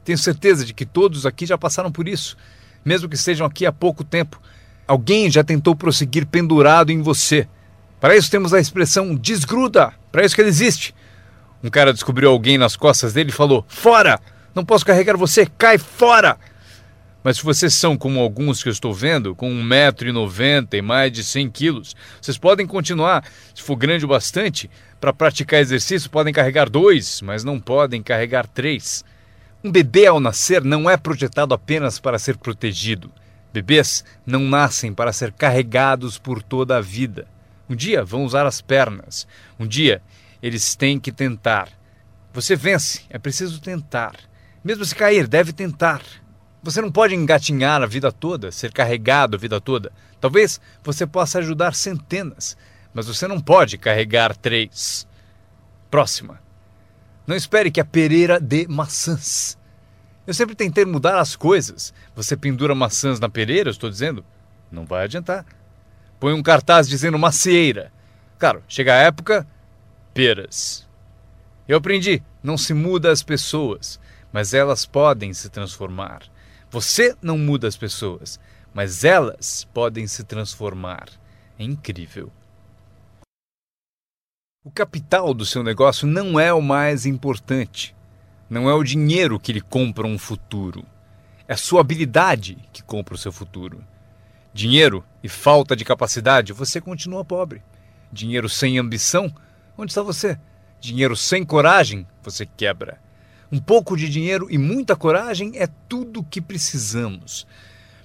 [0.03, 2.37] Tenho certeza de que todos aqui já passaram por isso,
[2.85, 4.41] mesmo que estejam aqui há pouco tempo.
[4.87, 7.49] Alguém já tentou prosseguir pendurado em você.
[8.01, 10.95] Para isso temos a expressão desgruda, para isso que ele existe.
[11.62, 14.18] Um cara descobriu alguém nas costas dele e falou: Fora!
[14.55, 16.37] Não posso carregar você, cai fora!
[17.22, 21.22] Mas se vocês são como alguns que eu estou vendo, com 1,90m e mais de
[21.22, 23.24] 100 quilos, vocês podem continuar,
[23.55, 24.68] se for grande o bastante,
[25.01, 29.05] para praticar exercício, podem carregar dois, mas não podem carregar três.
[29.64, 33.12] Um bebê ao nascer não é projetado apenas para ser protegido.
[33.52, 37.28] Bebês não nascem para ser carregados por toda a vida.
[37.68, 39.24] Um dia vão usar as pernas.
[39.60, 40.02] Um dia
[40.42, 41.68] eles têm que tentar.
[42.32, 44.16] Você vence, é preciso tentar.
[44.64, 46.02] Mesmo se cair, deve tentar.
[46.60, 49.92] Você não pode engatinhar a vida toda, ser carregado a vida toda.
[50.20, 52.56] Talvez você possa ajudar centenas,
[52.92, 55.06] mas você não pode carregar três.
[55.88, 56.40] Próxima.
[57.27, 59.57] Não espere que a pereira dê maçãs.
[60.27, 61.93] Eu sempre tentei mudar as coisas.
[62.14, 64.25] Você pendura maçãs na pereira, estou dizendo?
[64.70, 65.45] Não vai adiantar.
[66.18, 67.93] Põe um cartaz dizendo macieira.
[68.39, 69.47] Claro, chega a época,
[70.14, 70.87] peras.
[71.66, 74.01] Eu aprendi, não se muda as pessoas,
[74.33, 76.23] mas elas podem se transformar.
[76.70, 78.41] Você não muda as pessoas,
[78.73, 81.09] mas elas podem se transformar.
[81.59, 82.33] É incrível.
[84.64, 87.96] O capital do seu negócio não é o mais importante.
[88.48, 90.84] Não é o dinheiro que lhe compra um futuro.
[91.48, 93.84] É a sua habilidade que compra o seu futuro.
[94.54, 97.62] Dinheiro e falta de capacidade, você continua pobre.
[98.12, 99.34] Dinheiro sem ambição,
[99.76, 100.38] Onde está você?
[100.80, 103.00] Dinheiro sem coragem, você quebra.
[103.50, 107.46] Um pouco de dinheiro e muita coragem é tudo o que precisamos.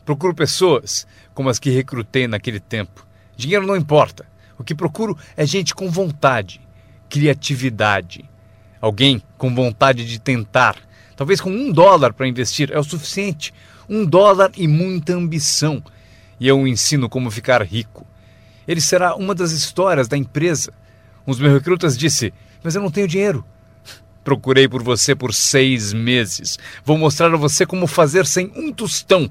[0.06, 3.06] Procuro pessoas como as que recrutei naquele tempo.
[3.36, 4.26] Dinheiro não importa.
[4.58, 6.62] O que procuro é gente com vontade,
[7.10, 8.30] criatividade.
[8.82, 10.76] Alguém com vontade de tentar.
[11.16, 13.54] Talvez com um dólar para investir é o suficiente.
[13.90, 15.84] Um dólar e muita ambição.
[16.40, 18.06] E eu ensino como ficar rico.
[18.68, 20.74] Ele será uma das histórias da empresa
[21.28, 22.34] um dos meus recrutas disse:
[22.64, 23.44] Mas eu não tenho dinheiro.
[24.24, 26.58] Procurei por você por seis meses.
[26.86, 29.30] Vou mostrar a você como fazer sem um tostão.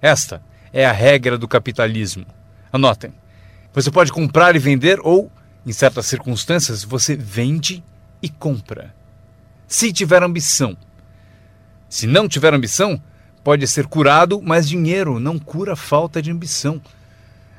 [0.00, 2.24] Esta é a regra do capitalismo.
[2.72, 3.12] Anotem.
[3.72, 5.30] Você pode comprar e vender, ou,
[5.64, 7.82] em certas circunstâncias, você vende
[8.20, 8.94] e compra.
[9.66, 10.76] Se tiver ambição.
[11.88, 13.00] Se não tiver ambição,
[13.42, 16.80] pode ser curado, mas dinheiro não cura falta de ambição.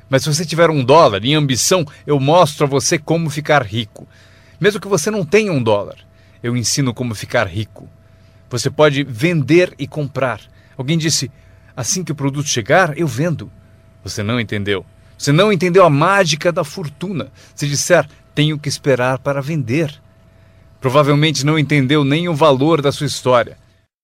[0.08, 4.06] Mas se você tiver um dólar em ambição, eu mostro a você como ficar rico.
[4.60, 5.96] Mesmo que você não tenha um dólar,
[6.42, 7.88] eu ensino como ficar rico.
[8.48, 10.40] Você pode vender e comprar.
[10.76, 11.30] Alguém disse:
[11.76, 13.50] assim que o produto chegar, eu vendo.
[14.04, 14.86] Você não entendeu.
[15.24, 17.32] Você não entendeu a mágica da fortuna.
[17.54, 19.90] Se disser, tenho que esperar para vender.
[20.78, 23.56] Provavelmente não entendeu nem o valor da sua história.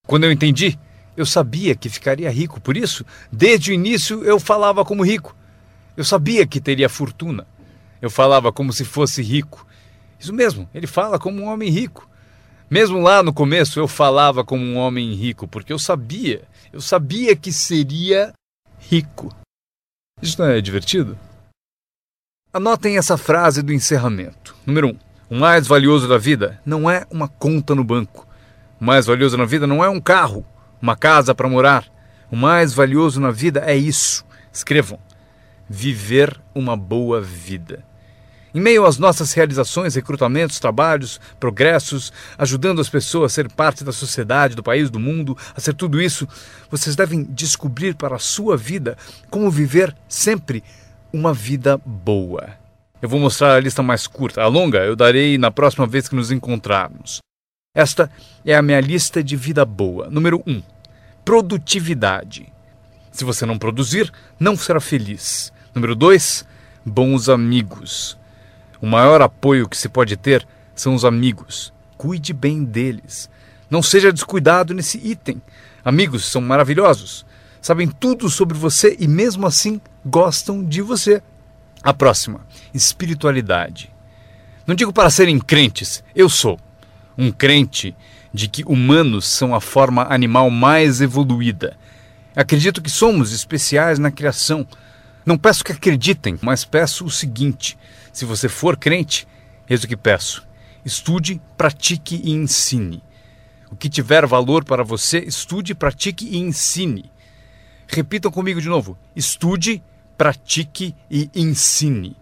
[0.07, 0.79] Quando eu entendi,
[1.15, 2.59] eu sabia que ficaria rico.
[2.59, 5.35] Por isso, desde o início, eu falava como rico.
[5.95, 7.45] Eu sabia que teria fortuna.
[8.01, 9.67] Eu falava como se fosse rico.
[10.19, 12.09] Isso mesmo, ele fala como um homem rico.
[12.67, 16.41] Mesmo lá no começo eu falava como um homem rico, porque eu sabia,
[16.73, 18.33] eu sabia que seria
[18.79, 19.31] rico.
[20.21, 21.17] Isso não é divertido?
[22.53, 24.55] Anotem essa frase do encerramento.
[24.65, 24.89] Número 1.
[24.91, 24.97] Um,
[25.31, 28.27] O mais valioso da vida não é uma conta no banco.
[28.79, 30.45] O mais valioso na vida não é um carro,
[30.81, 31.85] uma casa para morar.
[32.29, 34.25] O mais valioso na vida é isso.
[34.51, 34.99] Escrevam:
[35.69, 37.83] viver uma boa vida.
[38.53, 43.93] Em meio às nossas realizações, recrutamentos, trabalhos, progressos, ajudando as pessoas a ser parte da
[43.93, 46.27] sociedade, do país, do mundo, a ser tudo isso,
[46.69, 48.97] vocês devem descobrir para a sua vida
[49.29, 50.63] como viver sempre
[51.13, 52.49] uma vida boa.
[53.01, 54.41] Eu vou mostrar a lista mais curta.
[54.41, 57.19] A longa eu darei na próxima vez que nos encontrarmos.
[57.73, 58.11] Esta
[58.45, 60.09] é a minha lista de vida boa.
[60.09, 60.51] Número 1.
[60.51, 60.63] Um,
[61.23, 62.51] produtividade.
[63.11, 65.51] Se você não produzir, não será feliz.
[65.73, 66.45] Número 2.
[66.85, 68.20] Bons amigos.
[68.81, 71.71] O maior apoio que se pode ter são os amigos.
[71.97, 73.29] Cuide bem deles.
[73.69, 75.41] Não seja descuidado nesse item.
[75.85, 77.25] Amigos são maravilhosos.
[77.61, 81.21] Sabem tudo sobre você e mesmo assim gostam de você.
[81.83, 82.41] A próxima,
[82.73, 83.93] espiritualidade.
[84.65, 86.59] Não digo para serem crentes, eu sou
[87.17, 87.95] um crente
[88.33, 91.75] de que humanos são a forma animal mais evoluída.
[92.35, 94.65] Acredito que somos especiais na criação.
[95.25, 97.77] Não peço que acreditem, mas peço o seguinte:
[98.11, 99.27] se você for crente,
[99.69, 100.45] eis o que peço:
[100.85, 103.01] estude, pratique e ensine.
[103.71, 107.09] O que tiver valor para você, estude, pratique e ensine.
[107.87, 109.81] Repitam comigo de novo: estude,
[110.17, 112.17] pratique e ensine.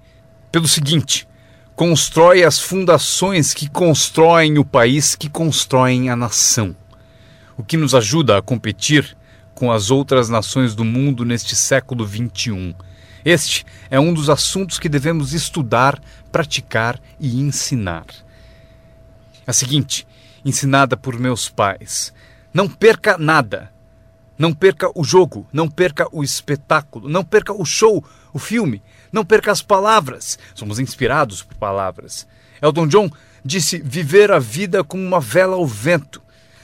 [0.51, 1.27] Pelo seguinte,
[1.75, 6.75] constrói as fundações que constroem o país, que constroem a nação.
[7.57, 9.17] O que nos ajuda a competir
[9.53, 12.75] com as outras nações do mundo neste século XXI
[13.23, 16.01] este é um dos assuntos que devemos estudar,
[16.31, 18.05] praticar e ensinar.
[19.45, 20.07] A seguinte,
[20.45, 22.13] ensinada por meus pais:
[22.53, 23.71] não perca nada.
[24.37, 28.01] Não perca o jogo, não perca o espetáculo, não perca o show,
[28.31, 30.39] o filme, não perca as palavras.
[30.55, 32.25] Somos inspirados por palavras.
[32.61, 33.09] Elton John
[33.43, 36.21] disse viver a vida como uma vela ao vento,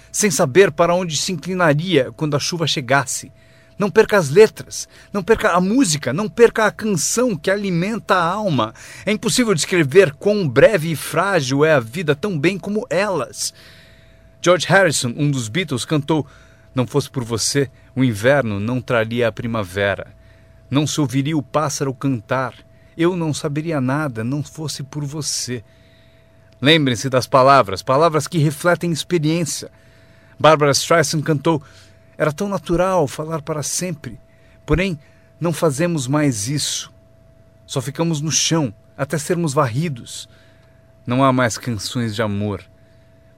[0.09, 3.29] sem saber para onde se inclinaria quando a chuva chegasse
[3.77, 8.23] não perca as letras, não perca a música, não perca a canção que alimenta a
[8.23, 8.73] alma.
[9.05, 13.53] É impossível descrever quão breve e frágil é a vida tão bem como elas.
[14.41, 16.25] George Harrison, um dos Beatles, cantou:
[16.73, 20.13] Não fosse por você, o inverno não traria a primavera.
[20.69, 22.53] Não se ouviria o pássaro cantar.
[22.97, 25.63] Eu não saberia nada, não fosse por você.
[26.61, 29.69] Lembrem-se das palavras, palavras que refletem experiência.
[30.39, 31.61] Barbara Streisand cantou
[32.17, 34.19] era tão natural falar para sempre.
[34.65, 34.99] Porém,
[35.39, 36.91] não fazemos mais isso.
[37.65, 40.29] Só ficamos no chão até sermos varridos.
[41.05, 42.63] Não há mais canções de amor.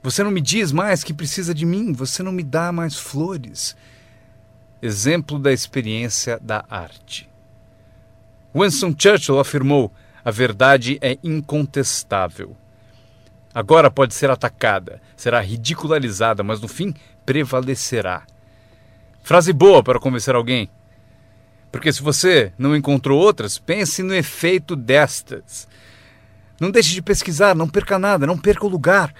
[0.02, 3.76] Você não me diz mais que precisa de mim, você não me dá mais flores.
[4.80, 7.28] Exemplo da experiência da arte.
[8.54, 9.92] Winston Churchill afirmou:
[10.24, 12.56] a verdade é incontestável.
[13.52, 16.94] Agora pode ser atacada, será ridicularizada, mas no fim
[17.26, 18.24] prevalecerá.
[19.22, 20.70] Frase boa para convencer alguém.
[21.70, 25.68] Porque se você não encontrou outras, pense no efeito destas.
[26.60, 29.14] Não deixe de pesquisar, não perca nada, não perca o lugar.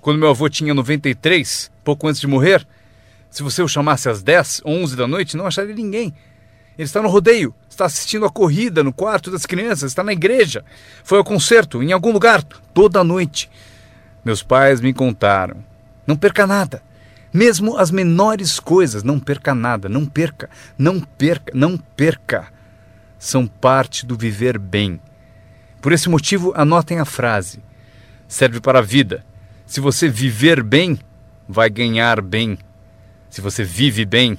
[0.00, 2.66] Quando meu avô tinha 93, pouco antes de morrer,
[3.28, 6.14] se você o chamasse às 10, 11 da noite, não acharia ninguém.
[6.78, 10.64] Ele está no rodeio, está assistindo a corrida no quarto das crianças, está na igreja,
[11.04, 13.50] foi ao concerto, em algum lugar, toda noite.
[14.24, 15.62] Meus pais me contaram.
[16.06, 16.82] Não perca nada.
[17.32, 22.48] Mesmo as menores coisas, não perca nada, não perca, não perca, não perca.
[23.18, 25.00] São parte do viver bem.
[25.80, 27.62] Por esse motivo, anotem a frase.
[28.26, 29.24] Serve para a vida.
[29.64, 30.98] Se você viver bem,
[31.48, 32.58] vai ganhar bem.
[33.28, 34.38] Se você vive bem,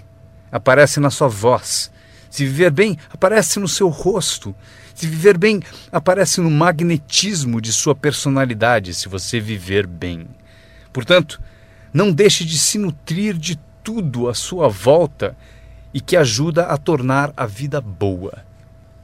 [0.52, 1.90] aparece na sua voz.
[2.30, 4.54] Se viver bem, aparece no seu rosto.
[4.94, 5.62] Se viver bem,
[5.92, 10.28] aparece no magnetismo de sua personalidade, se você viver bem.
[10.94, 11.42] Portanto,
[11.94, 15.36] não deixe de se nutrir de tudo à sua volta
[15.94, 18.46] e que ajuda a tornar a vida boa.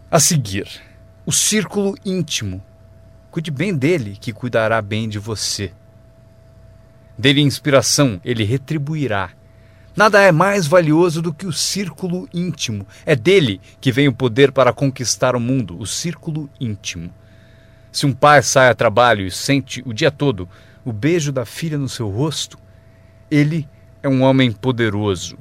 [0.09, 0.67] A seguir,
[1.25, 2.63] o círculo íntimo.
[3.29, 5.71] Cuide bem dele, que cuidará bem de você.
[7.17, 9.31] Dele inspiração, ele retribuirá.
[9.95, 12.87] Nada é mais valioso do que o círculo íntimo.
[13.05, 17.11] É dele que vem o poder para conquistar o mundo, o círculo íntimo.
[17.91, 20.47] Se um pai sai a trabalho e sente o dia todo
[20.85, 22.57] o beijo da filha no seu rosto,
[23.29, 23.67] ele
[24.01, 25.37] é um homem poderoso.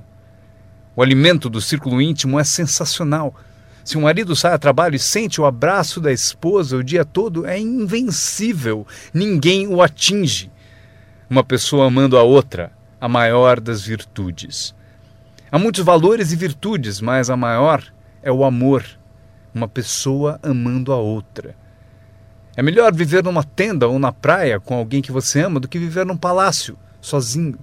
[0.95, 3.35] O alimento do círculo íntimo é sensacional.
[3.85, 7.47] Se um marido sai a trabalho e sente o abraço da esposa o dia todo,
[7.47, 8.87] é invencível.
[9.13, 10.51] Ninguém o atinge.
[11.29, 14.75] Uma pessoa amando a outra, a maior das virtudes.
[15.53, 17.85] Há muitos valores e virtudes, mas a maior
[18.23, 18.85] é o amor.
[19.55, 21.55] Uma pessoa amando a outra.
[22.57, 25.79] É melhor viver numa tenda ou na praia com alguém que você ama do que
[25.79, 27.59] viver num palácio, sozinho.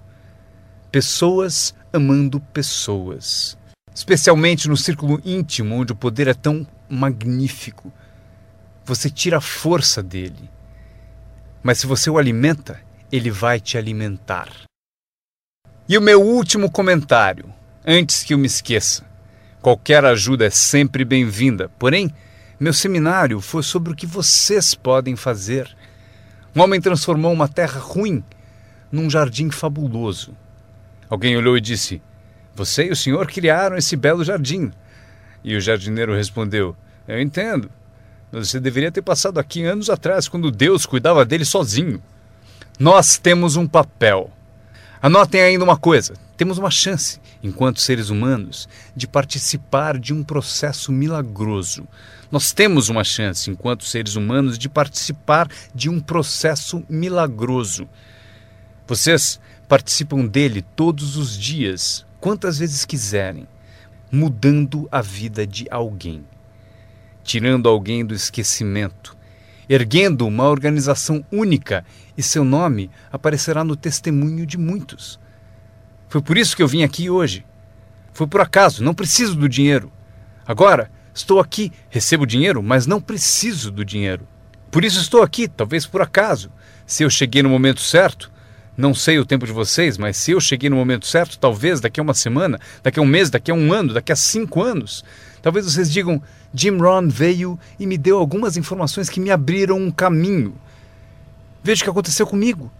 [0.93, 3.57] Pessoas amando pessoas.
[3.95, 7.91] Especialmente no círculo íntimo, onde o poder é tão magnífico.
[8.85, 10.47] Você tira a força dele.
[11.63, 12.79] Mas se você o alimenta,
[13.11, 14.51] ele vai te alimentar.
[15.89, 17.51] E o meu último comentário,
[17.83, 19.03] antes que eu me esqueça.
[19.63, 22.13] Qualquer ajuda é sempre bem-vinda, porém,
[22.59, 25.75] meu seminário foi sobre o que vocês podem fazer.
[26.55, 28.23] Um homem transformou uma terra ruim
[28.91, 30.37] num jardim fabuloso.
[31.09, 32.01] Alguém olhou e disse:
[32.55, 34.71] Você e o senhor criaram esse belo jardim.
[35.43, 36.75] E o jardineiro respondeu:
[37.07, 37.69] Eu entendo.
[38.31, 42.01] Você deveria ter passado aqui anos atrás, quando Deus cuidava dele sozinho.
[42.79, 44.31] Nós temos um papel.
[45.01, 50.91] Anotem ainda uma coisa: temos uma chance, enquanto seres humanos, de participar de um processo
[50.91, 51.87] milagroso.
[52.31, 57.87] Nós temos uma chance, enquanto seres humanos, de participar de um processo milagroso.
[58.87, 59.39] Vocês
[59.73, 63.47] participam dele todos os dias, quantas vezes quiserem,
[64.11, 66.23] mudando a vida de alguém,
[67.23, 69.17] tirando alguém do esquecimento,
[69.67, 71.83] erguendo uma organização única
[72.15, 75.19] e seu nome aparecerá no testemunho de muitos.
[76.07, 77.43] Foi por isso que eu vim aqui hoje.
[78.13, 79.91] Foi por acaso, não preciso do dinheiro.
[80.45, 84.27] Agora, estou aqui, recebo dinheiro, mas não preciso do dinheiro.
[84.69, 86.51] Por isso estou aqui, talvez por acaso.
[86.85, 88.31] Se eu cheguei no momento certo,
[88.75, 91.99] não sei o tempo de vocês, mas se eu cheguei no momento certo, talvez daqui
[91.99, 95.03] a uma semana, daqui a um mês, daqui a um ano, daqui a cinco anos,
[95.41, 96.21] talvez vocês digam:
[96.53, 100.55] Jim Ron veio e me deu algumas informações que me abriram um caminho.
[101.63, 102.71] Veja o que aconteceu comigo.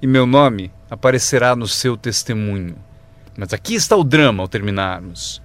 [0.00, 2.76] E meu nome aparecerá no seu testemunho.
[3.36, 5.42] Mas aqui está o drama ao terminarmos.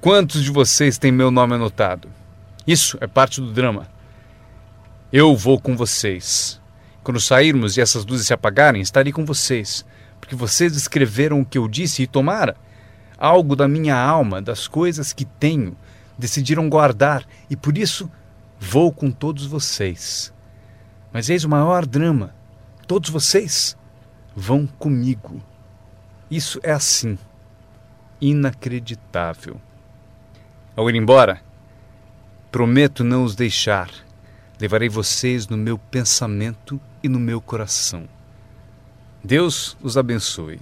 [0.00, 2.08] Quantos de vocês têm meu nome anotado?
[2.66, 3.86] Isso é parte do drama.
[5.12, 6.60] Eu vou com vocês.
[7.04, 9.84] Quando sairmos e essas luzes se apagarem, estarei com vocês,
[10.18, 12.56] porque vocês escreveram o que eu disse e tomara
[13.18, 15.76] algo da minha alma, das coisas que tenho,
[16.16, 18.10] decidiram guardar e por isso
[18.58, 20.32] vou com todos vocês.
[21.12, 22.34] Mas eis o maior drama:
[22.86, 23.76] todos vocês
[24.34, 25.42] vão comigo.
[26.30, 27.18] Isso é assim,
[28.18, 29.60] inacreditável.
[30.74, 31.42] Ao ir embora,
[32.50, 33.90] prometo não os deixar.
[34.58, 38.08] Levarei vocês no meu pensamento e no meu coração.
[39.22, 40.58] Deus os abençoe.